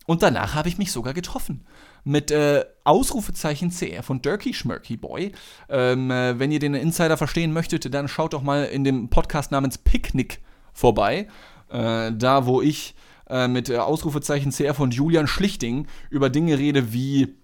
und 0.06 0.22
danach 0.22 0.54
habe 0.54 0.68
ich 0.68 0.78
mich 0.78 0.92
sogar 0.92 1.14
getroffen 1.14 1.66
mit 2.04 2.30
äh, 2.30 2.64
Ausrufezeichen 2.84 3.70
CR 3.70 4.02
von 4.02 4.22
Dirky 4.22 4.54
Schmurky 4.54 4.96
Boy. 4.96 5.32
Ähm, 5.68 6.10
äh, 6.10 6.38
wenn 6.38 6.52
ihr 6.52 6.60
den 6.60 6.74
Insider 6.74 7.16
verstehen 7.16 7.52
möchtet, 7.52 7.92
dann 7.92 8.06
schaut 8.06 8.32
doch 8.32 8.42
mal 8.42 8.64
in 8.64 8.84
dem 8.84 9.10
Podcast 9.10 9.50
namens 9.50 9.78
Picknick 9.78 10.40
vorbei. 10.72 11.26
Äh, 11.68 12.12
da, 12.12 12.46
wo 12.46 12.62
ich 12.62 12.94
äh, 13.28 13.48
mit 13.48 13.72
Ausrufezeichen 13.72 14.52
CR 14.52 14.74
von 14.74 14.92
Julian 14.92 15.26
Schlichting 15.26 15.88
über 16.08 16.30
Dinge 16.30 16.58
rede 16.58 16.92
wie 16.92 17.34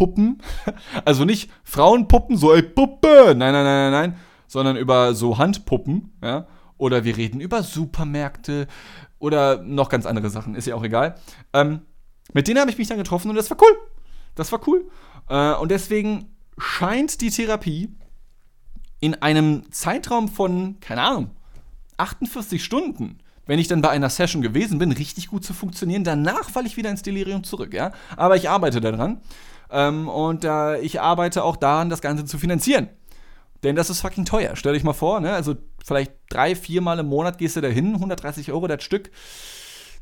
Puppen. 0.00 0.38
Also 1.04 1.26
nicht 1.26 1.50
Frauenpuppen, 1.62 2.38
so 2.38 2.54
ey 2.54 2.62
Puppe. 2.62 3.34
Nein, 3.36 3.52
nein, 3.52 3.64
nein, 3.64 3.64
nein, 3.64 3.92
nein. 3.92 4.16
Sondern 4.46 4.76
über 4.76 5.14
so 5.14 5.36
Handpuppen, 5.36 6.12
ja. 6.22 6.46
Oder 6.78 7.04
wir 7.04 7.18
reden 7.18 7.40
über 7.40 7.62
Supermärkte 7.62 8.66
oder 9.18 9.62
noch 9.62 9.90
ganz 9.90 10.06
andere 10.06 10.30
Sachen, 10.30 10.54
ist 10.54 10.66
ja 10.66 10.74
auch 10.74 10.82
egal. 10.82 11.16
Ähm, 11.52 11.82
mit 12.32 12.48
denen 12.48 12.60
habe 12.60 12.70
ich 12.70 12.78
mich 12.78 12.88
dann 12.88 12.96
getroffen 12.96 13.28
und 13.28 13.36
das 13.36 13.50
war 13.50 13.58
cool. 13.60 13.76
Das 14.34 14.50
war 14.52 14.66
cool. 14.66 14.88
Äh, 15.28 15.52
und 15.56 15.70
deswegen 15.70 16.34
scheint 16.56 17.20
die 17.20 17.28
Therapie 17.28 17.90
in 19.00 19.14
einem 19.16 19.70
Zeitraum 19.70 20.28
von, 20.28 20.80
keine 20.80 21.02
Ahnung, 21.02 21.30
48 21.98 22.64
Stunden, 22.64 23.18
wenn 23.46 23.58
ich 23.58 23.68
dann 23.68 23.82
bei 23.82 23.90
einer 23.90 24.08
Session 24.08 24.40
gewesen 24.40 24.78
bin, 24.78 24.92
richtig 24.92 25.28
gut 25.28 25.44
zu 25.44 25.52
funktionieren. 25.52 26.04
Danach 26.04 26.48
falle 26.48 26.66
ich 26.66 26.78
wieder 26.78 26.90
ins 26.90 27.02
Delirium 27.02 27.44
zurück, 27.44 27.74
ja. 27.74 27.92
Aber 28.16 28.36
ich 28.36 28.48
arbeite 28.48 28.80
daran. 28.80 29.20
Ähm, 29.72 30.08
und 30.08 30.44
äh, 30.44 30.80
ich 30.80 31.00
arbeite 31.00 31.44
auch 31.44 31.56
daran, 31.56 31.90
das 31.90 32.00
Ganze 32.00 32.24
zu 32.24 32.38
finanzieren. 32.38 32.88
Denn 33.62 33.76
das 33.76 33.90
ist 33.90 34.00
fucking 34.00 34.24
teuer. 34.24 34.56
Stell 34.56 34.72
dich 34.72 34.84
mal 34.84 34.94
vor, 34.94 35.20
ne? 35.20 35.32
Also 35.32 35.54
vielleicht 35.84 36.12
drei, 36.30 36.54
viermal 36.54 36.98
im 36.98 37.06
Monat 37.06 37.38
gehst 37.38 37.56
du 37.56 37.60
da 37.60 37.68
hin, 37.68 37.94
130 37.94 38.52
Euro 38.52 38.66
das 38.66 38.82
Stück. 38.82 39.10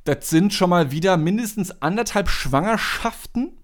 Das 0.04 0.31
sind 0.31 0.52
schon 0.54 0.70
mal 0.70 0.90
wieder 0.90 1.16
mindestens 1.16 1.83
anderthalb 1.83 2.28
Schwangerschaften 2.28 3.59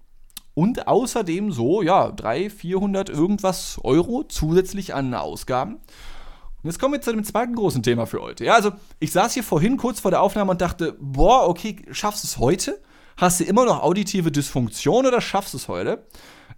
und 0.53 0.87
außerdem 0.87 1.51
so, 1.51 1.81
ja, 1.81 2.11
300, 2.11 2.51
400 2.51 3.09
irgendwas 3.09 3.79
Euro 3.83 4.23
zusätzlich 4.23 4.93
an 4.93 5.13
Ausgaben. 5.13 5.75
Und 5.75 6.71
jetzt 6.71 6.79
kommen 6.79 6.93
wir 6.93 7.01
zu 7.01 7.11
dem 7.11 7.23
zweiten 7.23 7.55
großen 7.55 7.83
Thema 7.83 8.05
für 8.05 8.21
heute. 8.21 8.45
Ja, 8.45 8.55
also 8.55 8.71
ich 8.99 9.11
saß 9.11 9.33
hier 9.33 9.43
vorhin 9.43 9.77
kurz 9.77 9.99
vor 9.99 10.11
der 10.11 10.21
Aufnahme 10.21 10.51
und 10.51 10.61
dachte, 10.61 10.97
boah, 10.99 11.47
okay, 11.47 11.85
schaffst 11.91 12.23
du 12.23 12.27
es 12.27 12.37
heute? 12.37 12.81
Hast 13.17 13.39
du 13.39 13.43
immer 13.45 13.65
noch 13.65 13.81
auditive 13.81 14.31
Dysfunktion 14.31 15.05
oder 15.05 15.21
schaffst 15.21 15.53
du 15.53 15.57
es 15.57 15.67
heute? 15.67 16.05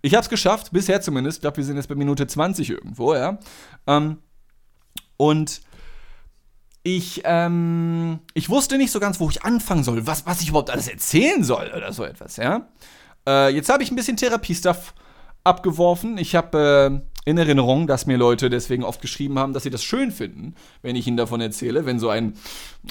Ich 0.01 0.13
habe 0.13 0.23
es 0.23 0.29
geschafft, 0.29 0.71
bisher 0.71 1.01
zumindest. 1.01 1.37
Ich 1.37 1.41
glaube, 1.41 1.57
wir 1.57 1.63
sind 1.63 1.75
jetzt 1.75 1.87
bei 1.87 1.95
Minute 1.95 2.27
20 2.27 2.69
irgendwo, 2.69 3.13
ja. 3.13 3.39
Ähm, 3.85 4.17
und 5.17 5.61
ich, 6.83 7.21
ähm, 7.25 8.19
ich 8.33 8.49
wusste 8.49 8.77
nicht 8.77 8.91
so 8.91 8.99
ganz, 8.99 9.19
wo 9.19 9.29
ich 9.29 9.43
anfangen 9.43 9.83
soll, 9.83 10.07
was, 10.07 10.25
was 10.25 10.41
ich 10.41 10.49
überhaupt 10.49 10.69
alles 10.69 10.87
erzählen 10.87 11.43
soll 11.43 11.71
oder 11.75 11.91
so 11.91 12.03
etwas, 12.03 12.37
ja. 12.37 12.67
Äh, 13.27 13.53
jetzt 13.53 13.69
habe 13.69 13.83
ich 13.83 13.91
ein 13.91 13.95
bisschen 13.95 14.17
Therapiestuff 14.17 14.93
abgeworfen. 15.47 16.17
Ich 16.17 16.35
habe 16.35 17.01
äh, 17.01 17.29
in 17.29 17.37
Erinnerung, 17.37 17.87
dass 17.87 18.05
mir 18.05 18.15
Leute 18.15 18.49
deswegen 18.49 18.83
oft 18.83 19.01
geschrieben 19.01 19.37
haben, 19.37 19.51
dass 19.51 19.63
sie 19.63 19.69
das 19.69 19.83
schön 19.83 20.11
finden, 20.11 20.55
wenn 20.81 20.95
ich 20.95 21.07
ihnen 21.07 21.17
davon 21.17 21.41
erzähle, 21.41 21.85
wenn 21.85 21.99
so 21.99 22.07
ein 22.07 22.35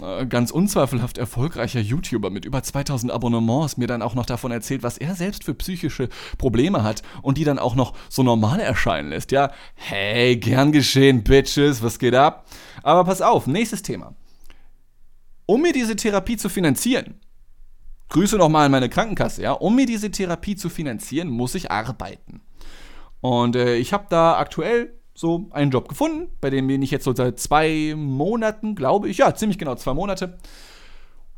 äh, 0.02 0.26
ganz 0.26 0.50
unzweifelhaft 0.50 1.16
erfolgreicher 1.16 1.80
YouTuber 1.80 2.28
mit 2.28 2.44
über 2.44 2.62
2000 2.62 3.10
Abonnements 3.10 3.78
mir 3.78 3.86
dann 3.86 4.02
auch 4.02 4.14
noch 4.14 4.26
davon 4.26 4.52
erzählt, 4.52 4.82
was 4.82 4.98
er 4.98 5.14
selbst 5.14 5.44
für 5.44 5.54
psychische 5.54 6.10
Probleme 6.36 6.82
hat 6.82 7.02
und 7.22 7.38
die 7.38 7.44
dann 7.44 7.58
auch 7.58 7.76
noch 7.76 7.94
so 8.10 8.22
normal 8.22 8.60
erscheinen 8.60 9.08
lässt. 9.08 9.32
Ja, 9.32 9.52
hey, 9.74 10.36
gern 10.36 10.70
geschehen, 10.70 11.24
Bitches, 11.24 11.82
was 11.82 11.98
geht 11.98 12.14
ab? 12.14 12.46
Aber 12.82 13.04
pass 13.04 13.22
auf, 13.22 13.46
nächstes 13.46 13.80
Thema. 13.80 14.14
Um 15.46 15.62
mir 15.62 15.72
diese 15.72 15.96
Therapie 15.96 16.36
zu 16.36 16.50
finanzieren, 16.50 17.14
Grüße 18.08 18.36
nochmal 18.36 18.66
an 18.66 18.72
meine 18.72 18.88
Krankenkasse, 18.88 19.42
ja. 19.42 19.52
Um 19.52 19.74
mir 19.74 19.86
diese 19.86 20.10
Therapie 20.10 20.56
zu 20.56 20.68
finanzieren, 20.68 21.28
muss 21.28 21.54
ich 21.54 21.70
arbeiten. 21.70 22.40
Und 23.20 23.56
äh, 23.56 23.76
ich 23.76 23.92
habe 23.92 24.06
da 24.08 24.38
aktuell 24.38 24.92
so 25.14 25.48
einen 25.50 25.70
Job 25.70 25.88
gefunden, 25.88 26.28
bei 26.40 26.50
dem 26.50 26.66
bin 26.66 26.82
ich 26.82 26.90
jetzt 26.90 27.04
so 27.04 27.14
seit 27.14 27.40
zwei 27.40 27.94
Monaten, 27.96 28.74
glaube 28.74 29.08
ich. 29.08 29.18
Ja, 29.18 29.34
ziemlich 29.34 29.58
genau 29.58 29.74
zwei 29.74 29.94
Monate. 29.94 30.38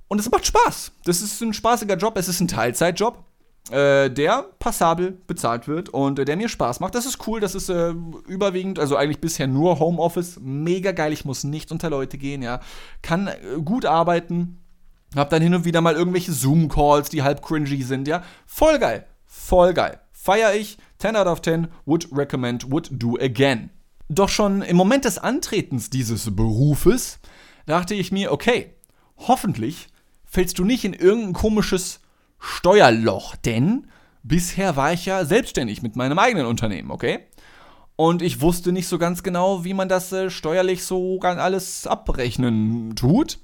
Und 0.09 0.19
es 0.19 0.31
macht 0.31 0.47
Spaß. 0.47 0.93
Das 1.05 1.23
ist 1.23 1.41
ein 1.41 1.53
spaßiger 1.53 1.97
Job. 1.97 2.17
Es 2.17 2.29
ist 2.29 2.41
ein 2.41 2.49
Teilzeitjob, 2.49 3.23
äh, 3.71 4.11
der 4.11 4.47
passabel 4.59 5.19
bezahlt 5.27 5.69
wird 5.69 5.91
und 5.91 6.19
äh, 6.19 6.25
der 6.25 6.37
mir 6.37 6.49
Spaß 6.49 6.81
macht. 6.81 6.95
Das 6.95 7.07
ist 7.07 7.27
cool. 7.27 7.41
Das 7.41 7.55
ist 7.55 7.69
äh, 7.69 7.95
überwiegend, 8.27 8.79
also 8.79 8.97
eigentlich 8.97 9.21
bisher 9.21 9.47
nur 9.47 9.79
Homeoffice. 9.79 10.41
Mega 10.41 10.93
geil. 10.93 11.13
Ich 11.13 11.25
muss 11.25 11.45
nicht 11.45 11.71
unter 11.71 11.91
Leute 11.91 12.19
gehen, 12.19 12.43
ja. 12.43 12.61
Kann 13.03 13.29
äh, 13.29 13.37
gut 13.65 13.85
arbeiten. 13.85 14.59
Hab 15.17 15.31
dann 15.31 15.43
hin 15.43 15.55
und 15.55 15.65
wieder 15.65 15.81
mal 15.81 15.95
irgendwelche 15.95 16.33
Zoom-Calls, 16.33 17.09
die 17.09 17.23
halb 17.23 17.43
cringy 17.43 17.83
sind, 17.83 18.09
ja. 18.09 18.23
Voll 18.47 18.79
geil. 18.79 19.07
Voll 19.25 19.73
geil. 19.75 20.01
Feier 20.13 20.55
ich. 20.55 20.79
10 20.99 21.17
out 21.17 21.27
of 21.27 21.43
10 21.43 21.69
would 21.87 22.09
recommend, 22.13 22.71
would 22.71 22.89
do 22.91 23.17
again. 23.21 23.71
Doch 24.09 24.29
schon 24.29 24.63
im 24.63 24.77
Moment 24.77 25.05
des 25.05 25.19
Antretens 25.19 25.91
dieses 25.91 26.35
Berufes 26.35 27.21
dachte 27.67 27.95
ich 27.95 28.11
mir, 28.11 28.33
okay, 28.33 28.75
hoffentlich 29.17 29.89
fällst 30.25 30.59
du 30.59 30.65
nicht 30.65 30.85
in 30.85 30.95
irgendein 30.95 31.35
komisches 31.35 32.01
Steuerloch, 32.39 33.37
denn 33.37 33.87
bisher 34.23 34.77
war 34.77 34.93
ich 34.93 35.07
ja 35.07 35.25
selbstständig 35.25 35.83
mit 35.83 35.97
meinem 35.97 36.19
eigenen 36.19 36.47
Unternehmen, 36.47 36.91
okay? 36.91 37.21
Und 37.97 38.23
ich 38.23 38.41
wusste 38.41 38.73
nicht 38.73 38.87
so 38.89 38.99
ganz 38.99 39.23
genau, 39.23 39.65
wie 39.65 39.75
man 39.75 39.89
das 39.89 40.13
äh, 40.13 40.31
steuerlich 40.31 40.85
so 40.85 41.19
alles 41.21 41.87
abrechnen 41.87 42.95
tut. 42.95 43.41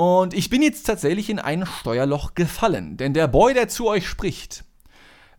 Und 0.00 0.32
ich 0.32 0.48
bin 0.48 0.62
jetzt 0.62 0.84
tatsächlich 0.84 1.28
in 1.28 1.38
ein 1.38 1.66
Steuerloch 1.66 2.32
gefallen, 2.34 2.96
denn 2.96 3.12
der 3.12 3.28
Boy, 3.28 3.52
der 3.52 3.68
zu 3.68 3.86
euch 3.86 4.08
spricht, 4.08 4.64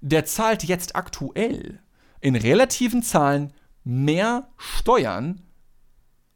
der 0.01 0.25
zahlt 0.25 0.63
jetzt 0.63 0.95
aktuell 0.95 1.79
in 2.19 2.35
relativen 2.35 3.01
Zahlen 3.01 3.53
mehr 3.83 4.49
Steuern 4.57 5.41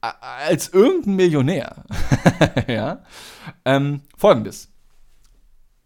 als 0.02 0.70
irgendein 0.70 1.18
Millionär. 1.18 1.86
ja? 2.68 3.04
Ähm, 3.64 4.02
Folgendes. 4.18 4.74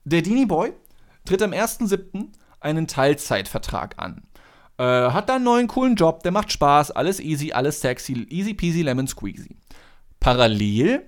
Der 0.06 0.22
Dini 0.22 0.46
Boy 0.46 0.72
tritt 1.26 1.42
am 1.42 1.52
1.7. 1.52 2.30
einen 2.62 2.88
Teilzeitvertrag 2.88 3.96
an. 3.98 4.24
Äh, 4.78 4.84
hat 5.12 5.28
da 5.28 5.36
einen 5.36 5.44
neuen 5.44 5.68
coolen 5.68 5.98
Job, 5.98 6.24
der 6.24 6.32
macht 6.32 6.54
Spaß, 6.54 6.92
alles 6.92 7.20
easy, 7.20 7.52
alles 7.52 7.82
sexy, 7.82 8.26
easy 8.30 8.54
peasy 8.54 8.82
lemon 8.82 9.08
squeezy. 9.08 9.58
Parallel 10.22 11.06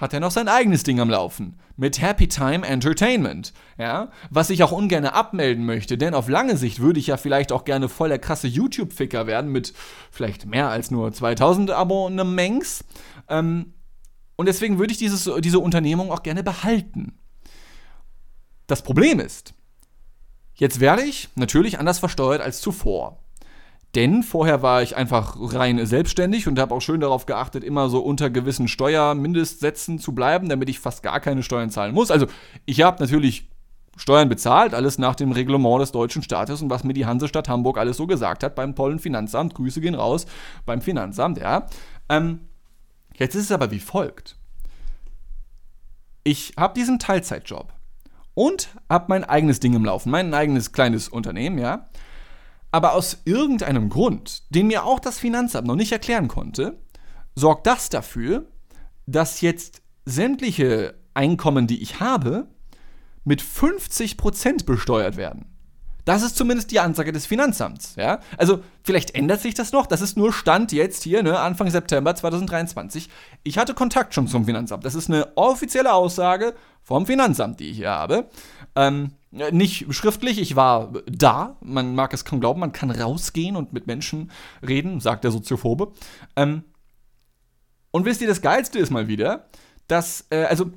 hat 0.00 0.14
er 0.14 0.20
noch 0.20 0.30
sein 0.30 0.48
eigenes 0.48 0.82
Ding 0.82 0.98
am 0.98 1.10
Laufen. 1.10 1.58
Mit 1.76 2.00
Happy 2.00 2.26
Time 2.26 2.66
Entertainment. 2.66 3.52
Ja, 3.78 4.10
was 4.30 4.50
ich 4.50 4.62
auch 4.62 4.72
ungern 4.72 5.04
abmelden 5.04 5.66
möchte, 5.66 5.98
denn 5.98 6.14
auf 6.14 6.28
lange 6.28 6.56
Sicht 6.56 6.80
würde 6.80 6.98
ich 6.98 7.08
ja 7.08 7.18
vielleicht 7.18 7.52
auch 7.52 7.64
gerne 7.64 7.88
voll 7.88 8.08
der 8.08 8.18
krasse 8.18 8.48
YouTube-Ficker 8.48 9.26
werden 9.26 9.52
mit 9.52 9.74
vielleicht 10.10 10.46
mehr 10.46 10.70
als 10.70 10.90
nur 10.90 11.12
2000 11.12 11.70
Abonnements. 11.70 12.84
Ähm, 13.28 13.74
und 14.36 14.46
deswegen 14.46 14.78
würde 14.78 14.92
ich 14.92 14.98
dieses, 14.98 15.30
diese 15.40 15.58
Unternehmung 15.58 16.10
auch 16.10 16.22
gerne 16.22 16.42
behalten. 16.42 17.18
Das 18.66 18.82
Problem 18.82 19.20
ist, 19.20 19.52
jetzt 20.54 20.80
werde 20.80 21.02
ich 21.02 21.28
natürlich 21.34 21.78
anders 21.78 21.98
versteuert 21.98 22.40
als 22.40 22.60
zuvor. 22.62 23.19
Denn 23.94 24.22
vorher 24.22 24.62
war 24.62 24.82
ich 24.82 24.96
einfach 24.96 25.36
rein 25.38 25.84
selbstständig 25.84 26.46
und 26.46 26.58
habe 26.58 26.74
auch 26.74 26.80
schön 26.80 27.00
darauf 27.00 27.26
geachtet, 27.26 27.64
immer 27.64 27.88
so 27.88 28.00
unter 28.00 28.30
gewissen 28.30 28.68
Steuermindestsätzen 28.68 29.98
zu 29.98 30.14
bleiben, 30.14 30.48
damit 30.48 30.68
ich 30.68 30.78
fast 30.78 31.02
gar 31.02 31.18
keine 31.18 31.42
Steuern 31.42 31.70
zahlen 31.70 31.94
muss. 31.94 32.12
Also 32.12 32.26
ich 32.66 32.82
habe 32.82 33.00
natürlich 33.00 33.48
Steuern 33.96 34.28
bezahlt, 34.28 34.74
alles 34.74 34.98
nach 34.98 35.16
dem 35.16 35.32
Reglement 35.32 35.82
des 35.82 35.90
deutschen 35.90 36.22
Staates 36.22 36.62
und 36.62 36.70
was 36.70 36.84
mir 36.84 36.94
die 36.94 37.06
Hansestadt 37.06 37.48
Hamburg 37.48 37.78
alles 37.78 37.96
so 37.96 38.06
gesagt 38.06 38.44
hat 38.44 38.54
beim 38.54 38.76
tollen 38.76 39.00
Finanzamt. 39.00 39.54
Grüße 39.54 39.80
gehen 39.80 39.96
raus 39.96 40.26
beim 40.64 40.80
Finanzamt, 40.80 41.38
ja. 41.38 41.66
Ähm, 42.08 42.48
jetzt 43.16 43.34
ist 43.34 43.44
es 43.44 43.52
aber 43.52 43.72
wie 43.72 43.80
folgt. 43.80 44.36
Ich 46.22 46.54
habe 46.56 46.74
diesen 46.74 47.00
Teilzeitjob 47.00 47.72
und 48.34 48.68
habe 48.88 49.06
mein 49.08 49.24
eigenes 49.24 49.58
Ding 49.58 49.74
im 49.74 49.84
Laufen, 49.84 50.10
mein 50.10 50.32
eigenes 50.32 50.72
kleines 50.72 51.08
Unternehmen, 51.08 51.58
ja. 51.58 51.88
Aber 52.70 52.94
aus 52.94 53.18
irgendeinem 53.24 53.88
Grund, 53.88 54.42
den 54.54 54.68
mir 54.68 54.84
auch 54.84 55.00
das 55.00 55.18
Finanzamt 55.18 55.66
noch 55.66 55.76
nicht 55.76 55.92
erklären 55.92 56.28
konnte, 56.28 56.78
sorgt 57.34 57.66
das 57.66 57.88
dafür, 57.88 58.46
dass 59.06 59.40
jetzt 59.40 59.82
sämtliche 60.04 60.94
Einkommen, 61.14 61.66
die 61.66 61.82
ich 61.82 62.00
habe, 62.00 62.48
mit 63.24 63.42
50% 63.42 64.64
besteuert 64.64 65.16
werden. 65.16 65.46
Das 66.04 66.22
ist 66.22 66.36
zumindest 66.36 66.70
die 66.70 66.80
Ansage 66.80 67.12
des 67.12 67.26
Finanzamts. 67.26 67.94
Ja? 67.96 68.20
Also 68.36 68.60
vielleicht 68.82 69.14
ändert 69.14 69.40
sich 69.40 69.54
das 69.54 69.72
noch. 69.72 69.86
Das 69.86 70.00
ist 70.00 70.16
nur 70.16 70.32
Stand 70.32 70.72
jetzt 70.72 71.02
hier, 71.02 71.22
ne, 71.22 71.38
Anfang 71.38 71.70
September 71.70 72.14
2023. 72.14 73.08
Ich 73.42 73.58
hatte 73.58 73.74
Kontakt 73.74 74.14
schon 74.14 74.26
zum 74.26 74.44
Finanzamt. 74.44 74.84
Das 74.84 74.94
ist 74.94 75.08
eine 75.08 75.36
offizielle 75.36 75.92
Aussage 75.92 76.54
vom 76.82 77.06
Finanzamt, 77.06 77.60
die 77.60 77.70
ich 77.70 77.76
hier 77.76 77.90
habe. 77.90 78.28
Ähm, 78.74 79.12
nicht 79.30 79.92
schriftlich, 79.94 80.40
ich 80.40 80.56
war 80.56 80.92
da. 81.06 81.56
Man 81.60 81.94
mag 81.94 82.12
es 82.12 82.24
kaum 82.24 82.40
glauben, 82.40 82.60
man 82.60 82.72
kann 82.72 82.90
rausgehen 82.90 83.56
und 83.56 83.72
mit 83.72 83.86
Menschen 83.86 84.30
reden, 84.66 85.00
sagt 85.00 85.24
der 85.24 85.30
Soziophobe. 85.30 85.92
Ähm, 86.36 86.64
und 87.92 88.04
wisst 88.04 88.20
ihr, 88.20 88.28
das 88.28 88.42
Geilste 88.42 88.78
ist 88.78 88.90
mal 88.90 89.08
wieder, 89.08 89.46
dass, 89.86 90.26
äh, 90.30 90.44
also 90.44 90.70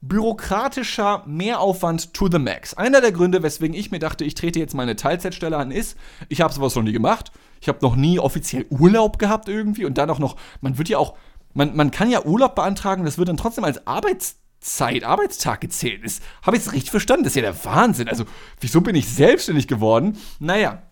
bürokratischer 0.00 1.24
Mehraufwand 1.26 2.14
to 2.14 2.28
the 2.30 2.38
max. 2.38 2.74
Einer 2.74 3.00
der 3.00 3.10
Gründe, 3.10 3.42
weswegen 3.42 3.76
ich 3.76 3.90
mir 3.90 3.98
dachte, 3.98 4.24
ich 4.24 4.34
trete 4.34 4.58
jetzt 4.58 4.74
meine 4.74 4.94
Teilzeitstelle 4.94 5.56
an, 5.56 5.72
ist, 5.72 5.96
ich 6.28 6.40
habe 6.40 6.54
sowas 6.54 6.74
noch 6.76 6.84
nie 6.84 6.92
gemacht. 6.92 7.32
Ich 7.60 7.68
habe 7.68 7.78
noch 7.82 7.96
nie 7.96 8.20
offiziell 8.20 8.66
Urlaub 8.70 9.18
gehabt 9.18 9.48
irgendwie 9.48 9.84
und 9.84 9.98
dann 9.98 10.10
auch 10.10 10.20
noch, 10.20 10.36
man 10.60 10.78
wird 10.78 10.88
ja 10.88 10.98
auch, 10.98 11.16
man, 11.54 11.74
man 11.74 11.90
kann 11.90 12.10
ja 12.10 12.24
Urlaub 12.24 12.54
beantragen, 12.54 13.04
das 13.04 13.18
wird 13.18 13.28
dann 13.28 13.36
trotzdem 13.36 13.64
als 13.64 13.84
Arbeitszeit 13.88 14.47
Zeit, 14.60 15.04
Arbeitstag 15.04 15.60
gezählt 15.60 16.02
ist. 16.02 16.22
Habe 16.42 16.56
ich 16.56 16.64
es 16.64 16.72
richtig 16.72 16.90
verstanden? 16.90 17.24
Das 17.24 17.32
ist 17.32 17.36
ja 17.36 17.42
der 17.42 17.64
Wahnsinn. 17.64 18.08
Also, 18.08 18.24
wieso 18.60 18.80
bin 18.80 18.96
ich 18.96 19.08
selbstständig 19.08 19.68
geworden? 19.68 20.18
Naja, 20.40 20.82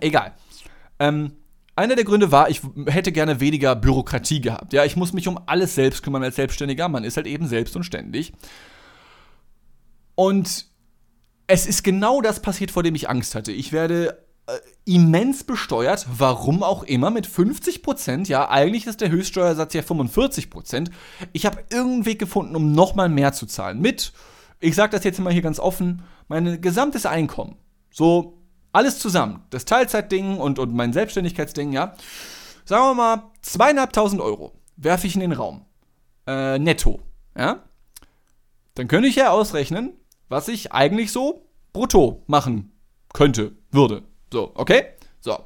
egal. 0.00 0.34
Ähm, 0.98 1.32
einer 1.76 1.96
der 1.96 2.04
Gründe 2.04 2.30
war, 2.30 2.50
ich 2.50 2.60
hätte 2.86 3.10
gerne 3.10 3.40
weniger 3.40 3.74
Bürokratie 3.74 4.40
gehabt. 4.40 4.72
Ja, 4.72 4.84
ich 4.84 4.96
muss 4.96 5.12
mich 5.12 5.28
um 5.28 5.40
alles 5.46 5.74
selbst 5.74 6.02
kümmern 6.02 6.22
als 6.22 6.36
Selbstständiger. 6.36 6.88
Man 6.88 7.04
ist 7.04 7.16
halt 7.16 7.26
eben 7.26 7.48
selbst 7.48 7.74
und 7.74 7.84
ständig. 7.84 8.32
Und 10.14 10.66
es 11.46 11.66
ist 11.66 11.82
genau 11.82 12.20
das 12.20 12.42
passiert, 12.42 12.70
vor 12.70 12.82
dem 12.82 12.94
ich 12.94 13.08
Angst 13.08 13.34
hatte. 13.34 13.50
Ich 13.52 13.72
werde 13.72 14.26
immens 14.84 15.44
besteuert, 15.44 16.06
warum 16.16 16.62
auch 16.62 16.82
immer, 16.82 17.10
mit 17.10 17.26
50 17.26 17.82
Prozent. 17.82 18.28
Ja, 18.28 18.48
eigentlich 18.48 18.86
ist 18.86 19.00
der 19.00 19.10
Höchststeuersatz 19.10 19.74
ja 19.74 19.82
45 19.82 20.50
Prozent. 20.50 20.90
Ich 21.32 21.46
habe 21.46 21.64
irgendeinen 21.70 22.06
Weg 22.06 22.18
gefunden, 22.18 22.56
um 22.56 22.72
nochmal 22.72 23.08
mehr 23.08 23.32
zu 23.32 23.46
zahlen. 23.46 23.80
Mit, 23.80 24.12
ich 24.58 24.74
sage 24.74 24.96
das 24.96 25.04
jetzt 25.04 25.20
mal 25.20 25.32
hier 25.32 25.42
ganz 25.42 25.58
offen, 25.58 26.02
mein 26.28 26.60
gesamtes 26.60 27.06
Einkommen. 27.06 27.56
So 27.90 28.38
alles 28.72 28.98
zusammen. 28.98 29.44
Das 29.50 29.64
Teilzeitding 29.64 30.38
und, 30.38 30.58
und 30.58 30.74
mein 30.74 30.92
Selbstständigkeitsding, 30.92 31.72
ja. 31.72 31.94
Sagen 32.64 32.84
wir 32.84 32.94
mal, 32.94 33.30
zweieinhalbtausend 33.42 34.20
Euro 34.20 34.52
werfe 34.76 35.06
ich 35.06 35.14
in 35.14 35.20
den 35.20 35.32
Raum. 35.32 35.64
Äh, 36.26 36.58
netto. 36.58 37.00
Ja. 37.36 37.64
Dann 38.74 38.88
könnte 38.88 39.08
ich 39.08 39.16
ja 39.16 39.30
ausrechnen, 39.30 39.94
was 40.28 40.48
ich 40.48 40.72
eigentlich 40.72 41.12
so 41.12 41.48
brutto 41.72 42.22
machen 42.26 42.72
könnte, 43.12 43.52
würde. 43.70 44.04
So, 44.32 44.52
okay? 44.54 44.84
So. 45.20 45.38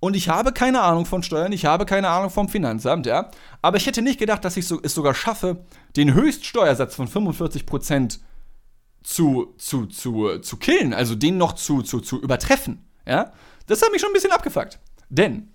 Und 0.00 0.14
ich 0.16 0.28
habe 0.28 0.52
keine 0.52 0.82
Ahnung 0.82 1.06
von 1.06 1.22
Steuern, 1.22 1.52
ich 1.52 1.64
habe 1.64 1.86
keine 1.86 2.08
Ahnung 2.08 2.30
vom 2.30 2.48
Finanzamt, 2.48 3.06
ja. 3.06 3.30
Aber 3.62 3.78
ich 3.78 3.86
hätte 3.86 4.02
nicht 4.02 4.18
gedacht, 4.18 4.44
dass 4.44 4.56
ich 4.56 4.70
es 4.70 4.94
sogar 4.94 5.14
schaffe, 5.14 5.64
den 5.96 6.12
Höchststeuersatz 6.12 6.94
von 6.94 7.08
45% 7.08 8.18
zu, 9.02 9.54
zu, 9.56 9.86
zu, 9.86 10.38
zu 10.40 10.56
killen, 10.58 10.92
also 10.92 11.14
den 11.14 11.38
noch 11.38 11.54
zu, 11.54 11.82
zu, 11.82 12.00
zu 12.00 12.20
übertreffen, 12.20 12.84
ja. 13.06 13.32
Das 13.66 13.80
hat 13.80 13.92
mich 13.92 14.00
schon 14.02 14.10
ein 14.10 14.14
bisschen 14.14 14.32
abgefuckt. 14.32 14.78
Denn 15.08 15.54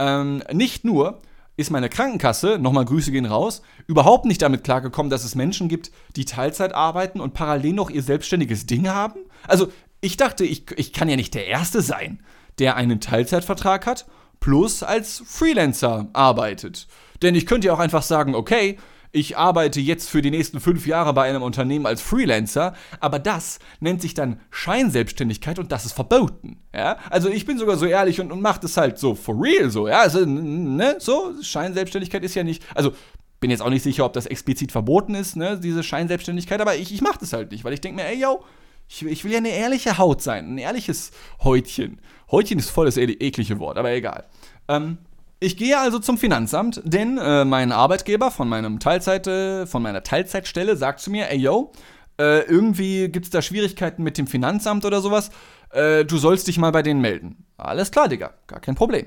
ähm, 0.00 0.42
nicht 0.52 0.84
nur 0.84 1.20
ist 1.56 1.70
meine 1.70 1.88
Krankenkasse, 1.88 2.58
nochmal 2.58 2.84
Grüße 2.84 3.12
gehen 3.12 3.26
raus, 3.26 3.62
überhaupt 3.86 4.24
nicht 4.24 4.42
damit 4.42 4.64
klargekommen, 4.64 5.08
dass 5.08 5.24
es 5.24 5.36
Menschen 5.36 5.68
gibt, 5.68 5.92
die 6.16 6.24
Teilzeit 6.24 6.74
arbeiten 6.74 7.20
und 7.20 7.34
parallel 7.34 7.74
noch 7.74 7.90
ihr 7.90 8.02
selbstständiges 8.02 8.66
Ding 8.66 8.88
haben. 8.88 9.20
Also 9.46 9.68
ich 10.04 10.18
dachte, 10.18 10.44
ich, 10.44 10.66
ich 10.76 10.92
kann 10.92 11.08
ja 11.08 11.16
nicht 11.16 11.34
der 11.34 11.46
Erste 11.46 11.80
sein, 11.80 12.22
der 12.58 12.76
einen 12.76 13.00
Teilzeitvertrag 13.00 13.86
hat, 13.86 14.06
plus 14.38 14.82
als 14.82 15.22
Freelancer 15.26 16.08
arbeitet. 16.12 16.86
Denn 17.22 17.34
ich 17.34 17.46
könnte 17.46 17.68
ja 17.68 17.72
auch 17.72 17.78
einfach 17.78 18.02
sagen, 18.02 18.34
okay, 18.34 18.76
ich 19.12 19.38
arbeite 19.38 19.80
jetzt 19.80 20.10
für 20.10 20.20
die 20.20 20.30
nächsten 20.30 20.60
fünf 20.60 20.86
Jahre 20.86 21.14
bei 21.14 21.22
einem 21.22 21.42
Unternehmen 21.42 21.86
als 21.86 22.02
Freelancer, 22.02 22.74
aber 23.00 23.18
das 23.18 23.60
nennt 23.80 24.02
sich 24.02 24.12
dann 24.12 24.40
Scheinselbstständigkeit 24.50 25.58
und 25.58 25.72
das 25.72 25.86
ist 25.86 25.92
verboten. 25.92 26.58
Ja? 26.74 26.98
Also 27.08 27.30
ich 27.30 27.46
bin 27.46 27.56
sogar 27.56 27.78
so 27.78 27.86
ehrlich 27.86 28.20
und, 28.20 28.30
und 28.30 28.42
mache 28.42 28.60
das 28.60 28.76
halt 28.76 28.98
so 28.98 29.14
for 29.14 29.40
real 29.40 29.70
so. 29.70 29.88
Ja? 29.88 30.00
Also, 30.00 30.26
ne? 30.26 30.96
So, 30.98 31.32
Scheinselbstständigkeit 31.40 32.24
ist 32.24 32.34
ja 32.34 32.42
nicht, 32.42 32.62
also 32.74 32.92
bin 33.40 33.50
jetzt 33.50 33.62
auch 33.62 33.70
nicht 33.70 33.84
sicher, 33.84 34.04
ob 34.04 34.12
das 34.12 34.26
explizit 34.26 34.72
verboten 34.72 35.14
ist, 35.14 35.36
ne? 35.36 35.58
diese 35.58 35.82
Scheinselbstständigkeit, 35.82 36.60
aber 36.60 36.74
ich, 36.74 36.92
ich 36.92 37.00
mache 37.00 37.20
das 37.20 37.32
halt 37.32 37.52
nicht, 37.52 37.64
weil 37.64 37.72
ich 37.72 37.80
denke 37.80 38.02
mir, 38.02 38.08
ey, 38.08 38.20
yo, 38.20 38.44
ich, 38.88 39.04
ich, 39.04 39.24
will 39.24 39.32
ja 39.32 39.38
eine 39.38 39.50
ehrliche 39.50 39.98
Haut 39.98 40.22
sein, 40.22 40.54
ein 40.54 40.58
ehrliches 40.58 41.10
Häutchen. 41.42 42.00
Häutchen 42.30 42.58
ist 42.58 42.70
voll 42.70 42.86
das 42.86 42.96
eklige 42.96 43.58
Wort, 43.58 43.78
aber 43.78 43.92
egal. 43.92 44.24
Ähm, 44.68 44.98
ich 45.40 45.56
gehe 45.56 45.78
also 45.78 45.98
zum 45.98 46.16
Finanzamt, 46.16 46.80
denn 46.84 47.18
äh, 47.18 47.44
mein 47.44 47.72
Arbeitgeber 47.72 48.30
von, 48.30 48.48
meinem 48.48 48.80
Teilzeit, 48.80 49.26
äh, 49.26 49.66
von 49.66 49.82
meiner 49.82 50.02
Teilzeitstelle 50.02 50.76
sagt 50.76 51.00
zu 51.00 51.10
mir, 51.10 51.30
ey 51.30 51.38
yo, 51.38 51.72
äh, 52.18 52.40
irgendwie 52.46 53.08
gibt 53.08 53.26
es 53.26 53.30
da 53.30 53.42
Schwierigkeiten 53.42 54.02
mit 54.02 54.16
dem 54.16 54.26
Finanzamt 54.26 54.84
oder 54.84 55.00
sowas. 55.00 55.30
Äh, 55.70 56.04
du 56.04 56.16
sollst 56.16 56.46
dich 56.46 56.58
mal 56.58 56.70
bei 56.70 56.82
denen 56.82 57.00
melden. 57.00 57.44
Alles 57.56 57.90
klar, 57.90 58.08
Digga, 58.08 58.32
gar 58.46 58.60
kein 58.60 58.74
Problem. 58.74 59.06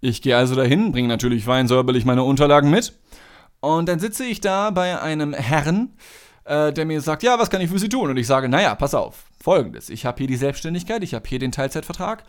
Ich 0.00 0.22
gehe 0.22 0.36
also 0.36 0.54
dahin, 0.54 0.92
bringe 0.92 1.08
natürlich 1.08 1.44
fein 1.44 1.68
säuberlich 1.68 2.04
meine 2.04 2.22
Unterlagen 2.24 2.70
mit. 2.70 2.92
Und 3.60 3.88
dann 3.88 3.98
sitze 3.98 4.24
ich 4.24 4.40
da 4.40 4.70
bei 4.70 5.00
einem 5.00 5.32
Herrn, 5.32 5.94
äh, 6.48 6.72
der 6.72 6.86
mir 6.86 7.00
sagt, 7.00 7.22
ja, 7.22 7.38
was 7.38 7.50
kann 7.50 7.60
ich 7.60 7.70
für 7.70 7.78
Sie 7.78 7.90
tun? 7.90 8.10
Und 8.10 8.16
ich 8.16 8.26
sage, 8.26 8.48
naja, 8.48 8.74
pass 8.74 8.94
auf, 8.94 9.26
folgendes. 9.38 9.90
Ich 9.90 10.06
habe 10.06 10.18
hier 10.18 10.26
die 10.26 10.36
Selbstständigkeit, 10.36 11.02
ich 11.02 11.14
habe 11.14 11.28
hier 11.28 11.38
den 11.38 11.52
Teilzeitvertrag 11.52 12.24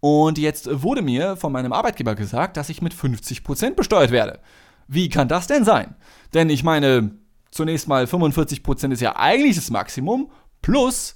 und 0.00 0.36
jetzt 0.36 0.82
wurde 0.82 1.00
mir 1.00 1.36
von 1.36 1.52
meinem 1.52 1.72
Arbeitgeber 1.72 2.14
gesagt, 2.14 2.56
dass 2.56 2.68
ich 2.68 2.82
mit 2.82 2.94
50% 2.94 3.74
besteuert 3.74 4.10
werde. 4.10 4.40
Wie 4.88 5.08
kann 5.08 5.28
das 5.28 5.46
denn 5.46 5.64
sein? 5.64 5.94
Denn 6.34 6.50
ich 6.50 6.64
meine, 6.64 7.12
zunächst 7.50 7.88
mal 7.88 8.04
45% 8.04 8.92
ist 8.92 9.00
ja 9.00 9.16
eigentlich 9.16 9.56
das 9.56 9.70
Maximum, 9.70 10.30
plus, 10.60 11.14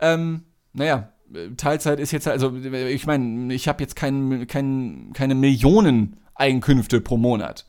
ähm, 0.00 0.44
naja, 0.72 1.12
Teilzeit 1.56 2.00
ist 2.00 2.12
jetzt, 2.12 2.26
also 2.26 2.56
ich 2.56 3.06
meine, 3.06 3.52
ich 3.52 3.68
habe 3.68 3.82
jetzt 3.82 3.94
kein, 3.94 4.46
kein, 4.46 5.10
keine 5.12 5.34
Millionen 5.34 6.18
Einkünfte 6.34 7.00
pro 7.00 7.18
Monat. 7.18 7.66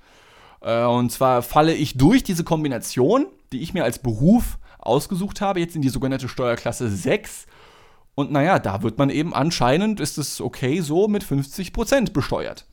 Äh, 0.62 0.84
und 0.86 1.12
zwar 1.12 1.42
falle 1.42 1.74
ich 1.74 1.98
durch 1.98 2.24
diese 2.24 2.44
Kombination, 2.44 3.28
die 3.52 3.62
ich 3.62 3.74
mir 3.74 3.84
als 3.84 4.00
Beruf 4.00 4.60
ausgesucht 4.80 5.42
habe, 5.42 5.60
jetzt 5.60 5.76
in 5.76 5.82
die 5.82 5.90
sogenannte 5.90 6.30
Steuerklasse 6.30 6.90
6 6.90 7.48
und 8.16 8.32
naja, 8.32 8.60
da 8.60 8.84
wird 8.84 8.98
man 8.98 9.10
eben 9.10 9.34
anscheinend, 9.34 10.00
ist 10.00 10.18
es 10.18 10.42
okay 10.42 10.82
so, 10.82 11.08
mit 11.08 11.24
50% 11.24 12.12
besteuert. 12.12 12.68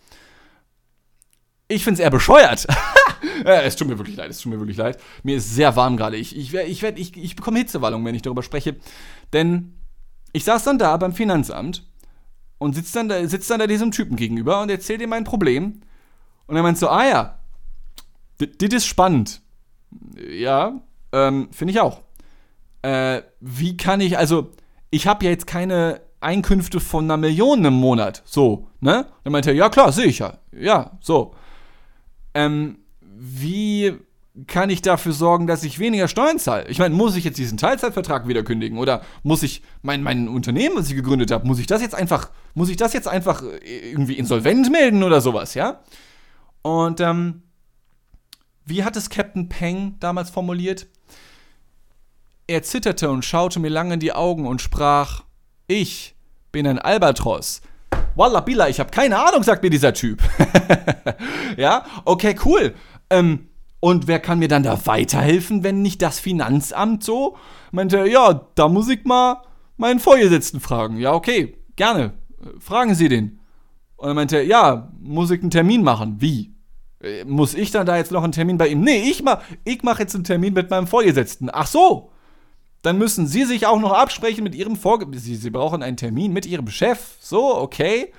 Ich 1.69 1.85
finde 1.85 2.01
es 2.01 2.05
eher 2.05 2.11
bescheuert. 2.11 2.67
es 3.45 3.77
tut 3.77 3.89
mir 3.89 3.99
wirklich 3.99 4.17
leid, 4.17 4.31
es 4.31 4.41
tut 4.41 4.53
mir 4.53 4.59
wirklich 4.59 4.77
leid. 4.77 4.99
Mir 5.23 5.37
ist 5.37 5.55
sehr 5.55 5.77
warm 5.77 5.97
gerade. 5.97 6.17
Ich, 6.17 6.37
ich, 6.37 6.55
ich, 6.55 6.83
ich, 6.83 7.17
ich 7.17 7.37
bekomme 7.37 7.59
Hitzewallung, 7.59 8.05
wenn 8.05 8.15
ich 8.15 8.23
darüber 8.23 8.43
spreche. 8.43 8.77
Denn 9.33 9.75
ich 10.33 10.45
saß 10.45 10.65
dann 10.65 10.79
da 10.79 10.97
beim 10.97 11.13
Finanzamt 11.13 11.87
und 12.59 12.75
sitze 12.75 12.95
dann, 12.95 13.09
da, 13.09 13.29
sitz 13.29 13.47
dann 13.47 13.61
da 13.61 13.67
diesem 13.67 13.91
Typen 13.91 14.17
gegenüber 14.17 14.63
und 14.63 14.71
erzähle 14.71 15.05
ihm 15.05 15.11
mein 15.11 15.25
Problem. 15.25 15.83
Und 16.47 16.57
er 16.57 16.63
meint 16.63 16.79
so, 16.79 16.89
ah 16.89 17.07
ja, 17.07 17.39
das 18.39 18.73
ist 18.73 18.87
spannend. 18.87 19.43
Ja, 20.31 20.81
ähm, 21.13 21.49
finde 21.53 21.73
ich 21.73 21.81
auch. 21.81 22.03
Äh, 22.83 23.23
wie 23.41 23.77
kann 23.77 24.01
ich, 24.01 24.19
also, 24.19 24.51
ich 24.91 25.07
habe 25.07 25.25
ja 25.25 25.31
jetzt 25.31 25.47
keine 25.47 26.01
Einkünfte 26.21 26.81
von 26.81 27.05
einer 27.05 27.17
Million 27.17 27.65
im 27.65 27.75
Monat. 27.75 28.23
So, 28.25 28.69
ne? 28.81 29.07
Dann 29.25 29.33
meinte 29.33 29.51
er, 29.51 29.57
ja 29.57 29.69
klar, 29.69 29.93
sehe 29.93 30.07
ich 30.07 30.19
ja. 30.19 30.39
Ja, 30.53 30.99
so. 31.01 31.35
Ähm, 32.35 32.79
wie 33.01 33.95
kann 34.47 34.71
ich 34.71 34.83
dafür 34.83 35.13
sorgen, 35.13 35.47
dass 35.47 35.65
ich 35.65 35.79
weniger 35.79 36.07
Steuern 36.07 36.39
zahle? 36.39 36.69
Ich 36.69 36.79
meine, 36.79 36.95
muss 36.95 37.17
ich 37.17 37.25
jetzt 37.25 37.39
diesen 37.39 37.59
Teilzeitvertrag 37.59 38.29
wieder 38.29 38.45
kündigen? 38.45 38.79
Oder 38.79 39.03
muss 39.23 39.43
ich 39.43 39.63
mein, 39.83 40.03
mein 40.03 40.29
Unternehmen, 40.29 40.77
was 40.77 40.89
ich 40.89 40.95
gegründet 40.95 41.31
habe, 41.31 41.47
muss 41.47 41.59
ich 41.59 41.67
das 41.67 41.83
jetzt 41.83 41.95
einfach, 41.95 42.31
muss 42.55 42.69
ich 42.69 42.77
das 42.77 42.93
jetzt 42.93 43.09
einfach 43.09 43.43
äh, 43.43 43.91
irgendwie 43.91 44.15
insolvent 44.15 44.71
melden 44.71 45.03
oder 45.03 45.21
sowas, 45.21 45.55
ja? 45.55 45.81
Und 46.63 47.01
ähm, 47.01 47.43
wie 48.69 48.85
hat 48.85 48.97
es 48.97 49.11
Captain 49.11 49.49
Peng 49.49 49.97
damals 50.01 50.31
formuliert? 50.31 50.87
Er 52.47 52.63
zitterte 52.63 53.11
und 53.11 53.25
schaute 53.25 53.61
mir 53.61 53.69
lang 53.69 53.93
in 53.93 54.01
die 54.01 54.13
Augen 54.13 54.47
und 54.47 54.61
sprach: 54.61 55.25
Ich 55.67 56.15
bin 56.53 56.67
ein 56.67 56.79
Albatros. 56.79 57.63
Walla 58.15 58.41
Billa, 58.41 58.69
ich 58.69 58.81
habe 58.81 58.91
keine 58.91 59.19
Ahnung, 59.19 59.43
sagt 59.43 59.63
mir 59.63 59.71
dieser 59.71 59.95
Typ. 59.95 60.21
ja, 61.57 61.85
okay, 62.05 62.35
cool. 62.45 62.75
Ähm, 63.11 63.49
und 63.81 64.09
wer 64.09 64.19
kann 64.19 64.41
mir 64.41 64.49
dann 64.49 64.65
da 64.65 64.87
weiterhelfen, 64.87 65.63
wenn 65.63 65.83
nicht 65.83 66.03
das 66.03 66.19
Finanzamt 66.19 67.05
so? 67.05 67.37
Meinte, 67.71 68.09
ja, 68.09 68.49
da 68.55 68.69
muss 68.69 68.89
ich 68.89 69.05
mal 69.05 69.43
meinen 69.77 70.01
Vorgesetzten 70.01 70.59
fragen. 70.59 70.97
Ja, 70.97 71.13
okay, 71.13 71.57
gerne. 71.77 72.15
Fragen 72.59 72.95
Sie 72.95 73.09
den. 73.09 73.39
Und 73.97 74.09
er 74.09 74.15
meinte, 74.15 74.43
ja, 74.43 74.91
muss 75.01 75.31
ich 75.31 75.41
einen 75.41 75.51
Termin 75.51 75.83
machen? 75.85 76.17
Wie? 76.21 76.58
Äh, 77.03 77.25
muss 77.25 77.55
ich 77.55 77.71
dann 77.71 77.87
da 77.87 77.97
jetzt 77.97 78.13
noch 78.13 78.25
einen 78.25 78.33
Termin 78.33 78.59
bei 78.59 78.69
ihm? 78.69 78.81
Nee, 78.81 79.09
ich 79.11 79.23
mach, 79.23 79.43
ich 79.65 79.83
mach 79.83 79.99
jetzt 79.99 80.15
einen 80.15 80.25
Termin 80.25 80.55
mit 80.55 80.71
meinem 80.71 80.87
Vorgesetzten. 80.87 81.51
Ach 81.53 81.67
so 81.67 82.11
dann 82.83 82.99
müssen 82.99 83.27
Sie 83.27 83.45
sich 83.45 83.67
auch 83.67 83.81
noch 83.81 83.93
absprechen 83.93 84.45
mit 84.45 84.55
Ihrem 84.55 84.77
Vorgesetzten. 84.77 85.21
Sie, 85.21 85.37
Sie 85.37 85.51
brauchen 85.51 85.83
einen 85.83 85.97
Termin 85.97 86.33
mit 86.33 86.47
Ihrem 86.47 86.69
Chef. 86.69 87.17
So, 87.21 87.57
okay. 87.57 88.13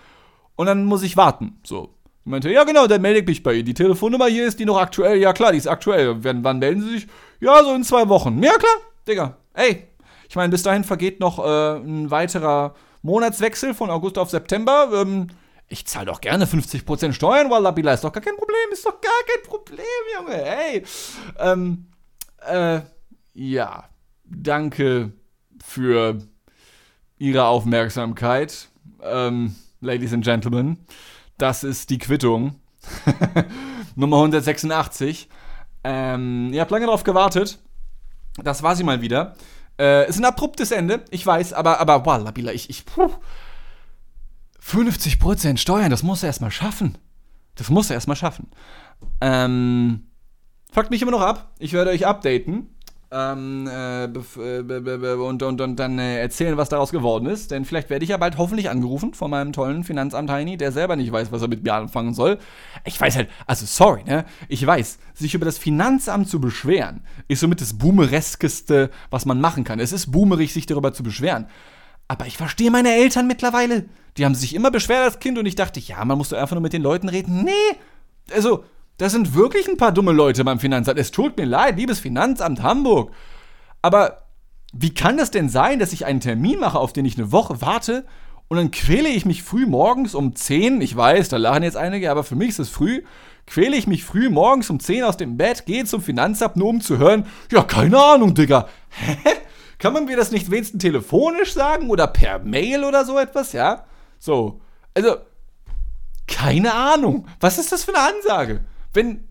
Und 0.56 0.66
dann 0.66 0.86
muss 0.86 1.04
ich 1.04 1.18
warten. 1.18 1.60
So. 1.64 1.96
Ich 2.26 2.32
meinte, 2.32 2.52
ja 2.52 2.64
genau, 2.66 2.86
dann 2.86 3.02
melde 3.02 3.22
ich 3.22 3.26
mich 3.26 3.44
bei 3.44 3.54
Ihnen. 3.54 3.66
Die 3.66 3.74
Telefonnummer 3.74 4.28
hier 4.28 4.46
ist 4.46 4.60
die 4.60 4.66
noch 4.66 4.78
aktuell. 4.78 5.18
Ja 5.18 5.34
klar, 5.34 5.54
die 5.54 5.58
ist 5.58 5.68
aktuell. 5.68 6.24
Wann, 6.24 6.44
wann 6.44 6.60
melden 6.60 6.82
Sie 6.82 6.92
sich? 6.92 7.08
Ja, 7.40 7.64
so 7.64 7.74
in 7.74 7.84
zwei 7.84 8.10
Wochen. 8.10 8.44
Ja 8.44 8.58
klar, 8.58 8.76
Digga. 9.08 9.38
Ey, 9.54 9.88
ich 10.28 10.36
meine, 10.36 10.50
bis 10.50 10.64
dahin 10.64 10.84
vergeht 10.84 11.20
noch 11.20 11.40
äh, 11.40 11.78
ein 11.78 12.12
weiterer 12.12 12.76
Monatswechsel 13.02 13.74
von 13.74 13.90
August 13.90 14.18
auf 14.18 14.30
September. 14.30 14.90
Ähm, 14.94 15.28
ich 15.70 15.86
zahle 15.86 16.08
doch 16.08 16.22
gerne 16.22 16.46
50% 16.46 17.14
Steuern, 17.14 17.50
Wallabila, 17.50 17.94
ist 17.94 18.04
doch 18.04 18.12
gar 18.12 18.24
kein 18.24 18.36
Problem, 18.36 18.58
ist 18.74 18.86
doch 18.86 19.00
gar 19.00 19.12
kein 19.28 19.44
Problem, 19.44 19.86
Junge, 20.18 20.44
ey. 20.44 20.84
Ähm, 21.38 21.88
äh, 22.46 22.82
ja, 23.34 23.88
danke 24.26 25.14
für 25.64 26.18
Ihre 27.18 27.46
Aufmerksamkeit, 27.46 28.70
ähm, 29.04 29.56
Ladies 29.82 30.14
and 30.14 30.24
Gentlemen. 30.24 30.86
Das 31.38 31.64
ist 31.64 31.90
die 31.90 32.00
Quittung. 32.00 32.60
Nummer 33.96 34.18
186. 34.18 35.30
Ähm, 35.84 36.52
ihr 36.52 36.62
habt 36.62 36.72
lange 36.72 36.86
darauf 36.86 37.04
gewartet. 37.04 37.60
Das 38.44 38.64
war 38.64 38.76
sie 38.76 38.84
mal 38.84 39.02
wieder. 39.02 39.36
Äh, 39.78 40.10
ist 40.10 40.20
ein 40.20 40.26
abruptes 40.26 40.72
Ende, 40.72 41.06
ich 41.10 41.26
weiß, 41.26 41.54
aber, 41.54 41.80
aber, 41.80 42.06
wow, 42.06 42.22
Labila, 42.22 42.52
ich, 42.52 42.70
ich, 42.70 42.86
puh. 42.86 43.10
50% 44.70 45.58
Steuern, 45.58 45.90
das 45.90 46.04
muss 46.04 46.24
er 46.24 46.28
erstmal 46.28 46.52
schaffen. 46.52 46.98
Das 47.56 47.70
muss 47.70 47.90
er 47.90 47.96
erstmal 47.96 48.16
schaffen. 48.16 48.48
Ähm, 49.20 50.04
fuckt 50.72 50.92
mich 50.92 51.02
immer 51.02 51.12
noch 51.12 51.22
ab. 51.22 51.52
Ich 51.60 51.74
werde 51.74 51.92
euch 51.92 52.06
updaten 52.06 52.68
ähm, 53.12 53.68
äh, 53.68 54.06
äh 54.06 55.14
und, 55.16 55.42
und, 55.42 55.62
und 55.62 55.76
dann 55.78 55.98
äh, 55.98 56.20
erzählen, 56.20 56.58
was 56.58 56.70
daraus 56.70 56.92
geworden 56.92 57.26
ist. 57.26 57.52
Denn 57.52 57.66
vielleicht 57.66 57.90
werde 57.90 58.04
ich 58.04 58.10
ja 58.10 58.18
bald 58.18 58.38
hoffentlich 58.38 58.70
angerufen 58.70 59.14
von 59.14 59.32
meinem 59.32 59.52
tollen 59.52 59.84
Finanzamt 59.84 60.30
Heini, 60.30 60.58
der 60.58 60.72
selber 60.72 60.96
nicht 60.96 61.12
weiß, 61.12 61.32
was 61.32 61.42
er 61.42 61.48
mit 61.48 61.64
mir 61.64 61.74
anfangen 61.74 62.14
soll. 62.14 62.38
Ich 62.86 63.00
weiß 63.00 63.16
halt, 63.16 63.30
also 63.48 63.66
sorry, 63.66 64.04
ne? 64.04 64.26
Ich 64.48 64.66
weiß, 64.66 65.00
sich 65.16 65.34
über 65.34 65.46
das 65.46 65.58
Finanzamt 65.58 66.30
zu 66.30 66.40
beschweren, 66.40 67.02
ist 67.28 67.40
somit 67.40 67.62
das 67.62 67.78
Boomereskeste, 67.78 68.92
was 69.10 69.26
man 69.26 69.42
machen 69.42 69.64
kann. 69.64 69.80
Es 69.80 69.92
ist 69.92 70.12
boomerig, 70.12 70.54
sich 70.54 70.66
darüber 70.66 70.94
zu 70.94 71.04
beschweren. 71.04 71.48
Aber 72.10 72.26
ich 72.26 72.38
verstehe 72.38 72.72
meine 72.72 72.92
Eltern 72.92 73.28
mittlerweile. 73.28 73.86
Die 74.18 74.26
haben 74.26 74.36
sich 74.36 74.56
immer 74.56 74.72
beschwert 74.72 75.04
als 75.04 75.20
Kind 75.20 75.38
und 75.38 75.46
ich 75.46 75.56
dachte, 75.56 75.80
ja, 75.80 76.04
man 76.04 76.18
muss 76.18 76.30
doch 76.30 76.38
einfach 76.38 76.56
nur 76.56 76.64
mit 76.64 76.74
den 76.74 76.82
Leuten 76.82 77.08
reden. 77.08 77.44
Nee, 77.44 77.78
also 78.34 78.66
das 78.98 79.14
sind 79.14 79.36
wirklich 79.36 79.68
ein 79.68 79.78
paar 79.78 79.92
dumme 79.94 80.12
Leute 80.12 80.44
beim 80.44 80.60
Finanzamt. 80.60 81.00
Es 81.00 81.12
tut 81.12 81.38
mir 81.38 81.46
leid, 81.46 81.78
liebes 81.78 82.00
Finanzamt 82.00 82.64
Hamburg. 82.64 83.14
Aber 83.84 84.24
wie 84.74 84.94
kann 84.94 85.18
das 85.18 85.32
denn 85.32 85.50
sein, 85.50 85.80
dass 85.80 85.94
ich 85.94 86.06
einen 86.06 86.20
Termin 86.20 86.60
mache, 86.60 86.80
auf 86.80 86.94
den 86.94 87.06
ich 87.06 87.18
eine 87.18 87.32
Woche 87.32 87.62
warte 87.62 88.06
Und 88.48 88.58
dann 88.58 88.72
quäle 88.72 89.10
ich 89.10 89.26
mich 89.26 89.44
früh 89.44 89.68
morgens 89.68 90.16
um 90.16 90.36
10, 90.36 90.82
ich 90.82 90.96
weiß, 90.96 91.30
da 91.30 91.38
lachen 91.38 91.64
jetzt 91.64 91.78
einige, 91.78 92.10
aber 92.10 92.24
für 92.24 92.36
mich 92.36 92.50
ist 92.50 92.60
es 92.60 92.70
früh, 92.70 93.04
quäle 93.46 93.78
ich 93.78 93.86
mich 93.86 94.04
früh 94.04 94.30
morgens 94.30 94.70
um 94.72 94.80
10 94.80 95.04
aus 95.04 95.18
dem 95.18 95.38
Bett, 95.38 95.68
gehe 95.68 95.86
zum 95.86 96.02
Finanzamt, 96.02 96.56
nur 96.56 96.70
um 96.70 96.82
zu 96.82 96.98
hören, 96.98 97.28
ja, 97.52 97.62
keine 97.62 98.00
Ahnung, 98.00 98.34
Digga. 98.34 98.68
Hä? 98.90 99.16
Kann 99.80 99.94
man 99.94 100.06
mir 100.06 100.18
das 100.18 100.32
nicht 100.32 100.52
wenigstens 100.52 100.82
telefonisch 100.82 101.54
sagen 101.54 101.90
oder 101.90 102.06
per 102.08 102.40
Mail 102.40 102.84
oder 102.84 103.06
so 103.06 103.18
etwas, 103.18 103.54
ja? 103.54 103.86
So, 104.20 104.62
also, 104.94 105.16
keine 106.28 106.74
Ahnung. 106.74 107.26
Was 107.40 107.58
ist 107.58 107.72
das 107.72 107.86
für 107.86 107.96
eine 107.96 108.16
Ansage? 108.16 108.66
Wenn, 108.94 109.24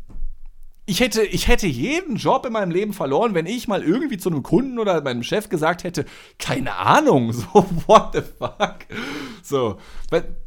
ich 0.87 1.01
hätte, 1.01 1.23
ich 1.23 1.49
hätte 1.49 1.67
jeden 1.67 2.17
Job 2.17 2.47
in 2.47 2.55
meinem 2.55 2.71
Leben 2.71 2.95
verloren, 2.95 3.35
wenn 3.35 3.45
ich 3.45 3.69
mal 3.69 3.83
irgendwie 3.83 4.17
zu 4.17 4.31
einem 4.31 4.43
Kunden 4.43 4.79
oder 4.79 5.03
meinem 5.03 5.23
Chef 5.23 5.51
gesagt 5.51 5.85
hätte, 5.85 6.07
keine 6.39 6.77
Ahnung, 6.77 7.33
so, 7.35 7.67
what 7.87 8.15
the 8.15 8.23
fuck? 8.23 8.79
So, 9.43 9.79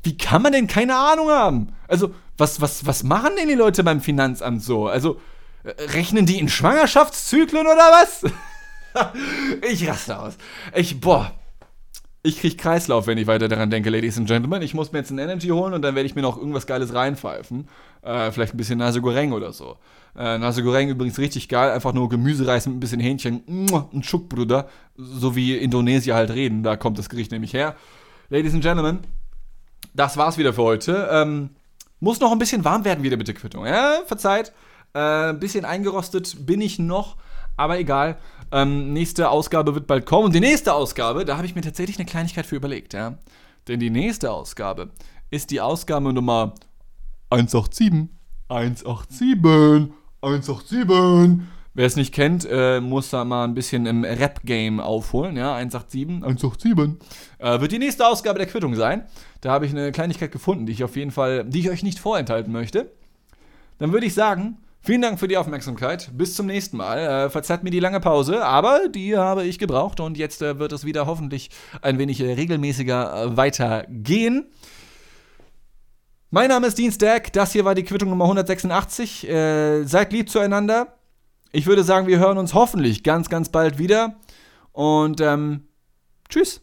wie 0.01 0.17
kann 0.17 0.41
man 0.41 0.51
denn 0.51 0.65
keine 0.65 0.95
Ahnung 0.95 1.29
haben? 1.29 1.75
Also, 1.87 2.15
was, 2.37 2.59
was, 2.59 2.87
was 2.87 3.03
machen 3.03 3.33
denn 3.37 3.49
die 3.49 3.53
Leute 3.53 3.83
beim 3.83 4.01
Finanzamt 4.01 4.63
so? 4.63 4.87
Also, 4.87 5.21
äh, 5.63 5.69
rechnen 5.93 6.25
die 6.25 6.39
in 6.39 6.49
Schwangerschaftszyklen 6.49 7.67
oder 7.67 7.91
was? 7.91 8.23
ich 9.71 9.87
raste 9.87 10.19
aus. 10.19 10.37
Ich, 10.75 10.99
boah. 10.99 11.31
Ich 12.23 12.39
krieg 12.39 12.55
Kreislauf, 12.57 13.07
wenn 13.07 13.17
ich 13.17 13.25
weiter 13.25 13.47
daran 13.47 13.71
denke, 13.71 13.89
Ladies 13.89 14.17
and 14.17 14.27
Gentlemen. 14.27 14.61
Ich 14.61 14.75
muss 14.75 14.91
mir 14.91 14.99
jetzt 14.99 15.09
ein 15.09 15.17
Energy 15.17 15.47
holen 15.47 15.73
und 15.73 15.81
dann 15.81 15.95
werde 15.95 16.05
ich 16.05 16.13
mir 16.13 16.21
noch 16.21 16.37
irgendwas 16.37 16.67
Geiles 16.67 16.93
reinpfeifen. 16.93 17.67
Äh, 18.03 18.31
vielleicht 18.31 18.53
ein 18.53 18.57
bisschen 18.57 18.77
Nase 18.77 19.01
Goreng 19.01 19.31
oder 19.31 19.51
so. 19.53 19.77
Äh, 20.15 20.37
Nase 20.37 20.61
Goreng 20.61 20.89
übrigens 20.89 21.17
richtig 21.17 21.49
geil. 21.49 21.71
Einfach 21.71 21.93
nur 21.93 22.09
Gemüsereis 22.09 22.67
mit 22.67 22.75
ein 22.75 22.79
bisschen 22.79 22.99
Hähnchen. 22.99 23.43
Ein 23.47 24.03
Schukbruder. 24.03 24.69
So 24.95 25.35
wie 25.35 25.55
Indonesier 25.57 26.13
halt 26.13 26.29
reden. 26.29 26.61
Da 26.61 26.75
kommt 26.75 26.99
das 26.99 27.09
Gericht 27.09 27.31
nämlich 27.31 27.53
her. 27.53 27.75
Ladies 28.29 28.53
and 28.53 28.61
Gentlemen, 28.61 28.99
das 29.95 30.15
war's 30.15 30.37
wieder 30.37 30.53
für 30.53 30.63
heute. 30.63 31.09
Ähm, 31.11 31.49
muss 31.99 32.19
noch 32.19 32.31
ein 32.31 32.39
bisschen 32.39 32.63
warm 32.63 32.85
werden 32.85 33.03
wieder 33.03 33.17
mit 33.17 33.27
der 33.27 33.35
Quittung. 33.35 33.65
Ja, 33.65 34.01
verzeiht. 34.05 34.51
Äh, 34.93 35.29
ein 35.29 35.39
bisschen 35.39 35.65
eingerostet 35.65 36.45
bin 36.45 36.61
ich 36.61 36.77
noch. 36.79 37.17
Aber 37.57 37.79
egal. 37.79 38.17
Ähm, 38.51 38.91
nächste 38.93 39.29
Ausgabe 39.29 39.75
wird 39.75 39.87
bald 39.87 40.05
kommen. 40.05 40.25
Und 40.25 40.35
die 40.35 40.39
nächste 40.39 40.73
Ausgabe, 40.73 41.25
da 41.25 41.37
habe 41.37 41.45
ich 41.45 41.55
mir 41.55 41.61
tatsächlich 41.61 41.97
eine 41.97 42.05
Kleinigkeit 42.05 42.45
für 42.45 42.55
überlegt, 42.55 42.93
ja. 42.93 43.17
Denn 43.67 43.79
die 43.79 43.89
nächste 43.89 44.31
Ausgabe 44.31 44.89
ist 45.29 45.51
die 45.51 45.61
Ausgabe 45.61 46.11
Nummer 46.11 46.53
187. 47.29 48.09
187. 48.49 49.93
187. 50.21 51.47
Wer 51.73 51.85
es 51.85 51.95
nicht 51.95 52.13
kennt, 52.13 52.45
äh, 52.49 52.81
muss 52.81 53.11
da 53.11 53.23
mal 53.23 53.45
ein 53.45 53.53
bisschen 53.53 53.85
im 53.85 54.03
Rap-Game 54.03 54.81
aufholen, 54.81 55.37
ja. 55.37 55.55
187. 55.55 56.21
187. 56.21 56.97
Äh, 57.37 57.61
wird 57.61 57.71
die 57.71 57.79
nächste 57.79 58.05
Ausgabe 58.05 58.39
der 58.39 58.47
Quittung 58.47 58.75
sein. 58.75 59.05
Da 59.39 59.51
habe 59.51 59.65
ich 59.65 59.71
eine 59.71 59.93
Kleinigkeit 59.93 60.33
gefunden, 60.33 60.65
die 60.65 60.73
ich 60.73 60.83
auf 60.83 60.97
jeden 60.97 61.11
Fall, 61.11 61.45
die 61.45 61.61
ich 61.61 61.69
euch 61.69 61.83
nicht 61.83 61.99
vorenthalten 61.99 62.51
möchte. 62.51 62.91
Dann 63.77 63.93
würde 63.93 64.05
ich 64.05 64.13
sagen, 64.13 64.57
Vielen 64.83 65.03
Dank 65.03 65.19
für 65.19 65.27
die 65.27 65.37
Aufmerksamkeit. 65.37 66.09
Bis 66.13 66.35
zum 66.35 66.47
nächsten 66.47 66.77
Mal. 66.77 66.97
Äh, 66.97 67.29
verzeiht 67.29 67.63
mir 67.63 67.69
die 67.69 67.79
lange 67.79 67.99
Pause, 67.99 68.43
aber 68.43 68.87
die 68.87 69.15
habe 69.15 69.43
ich 69.43 69.59
gebraucht 69.59 69.99
und 69.99 70.17
jetzt 70.17 70.41
äh, 70.41 70.57
wird 70.57 70.71
es 70.71 70.85
wieder 70.85 71.05
hoffentlich 71.05 71.51
ein 71.83 71.99
wenig 71.99 72.19
äh, 72.19 72.33
regelmäßiger 72.33 73.25
äh, 73.25 73.37
weitergehen. 73.37 74.47
Mein 76.31 76.49
Name 76.49 76.65
ist 76.65 76.79
Dienstag. 76.79 77.31
Das 77.33 77.51
hier 77.51 77.63
war 77.63 77.75
die 77.75 77.83
Quittung 77.83 78.09
Nummer 78.09 78.25
186. 78.25 79.29
Äh, 79.29 79.83
seid 79.83 80.13
lieb 80.13 80.29
zueinander. 80.29 80.97
Ich 81.51 81.67
würde 81.67 81.83
sagen, 81.83 82.07
wir 82.07 82.17
hören 82.17 82.39
uns 82.39 82.55
hoffentlich 82.55 83.03
ganz, 83.03 83.29
ganz 83.29 83.49
bald 83.49 83.77
wieder. 83.77 84.15
Und 84.71 85.21
ähm, 85.21 85.67
tschüss. 86.27 86.61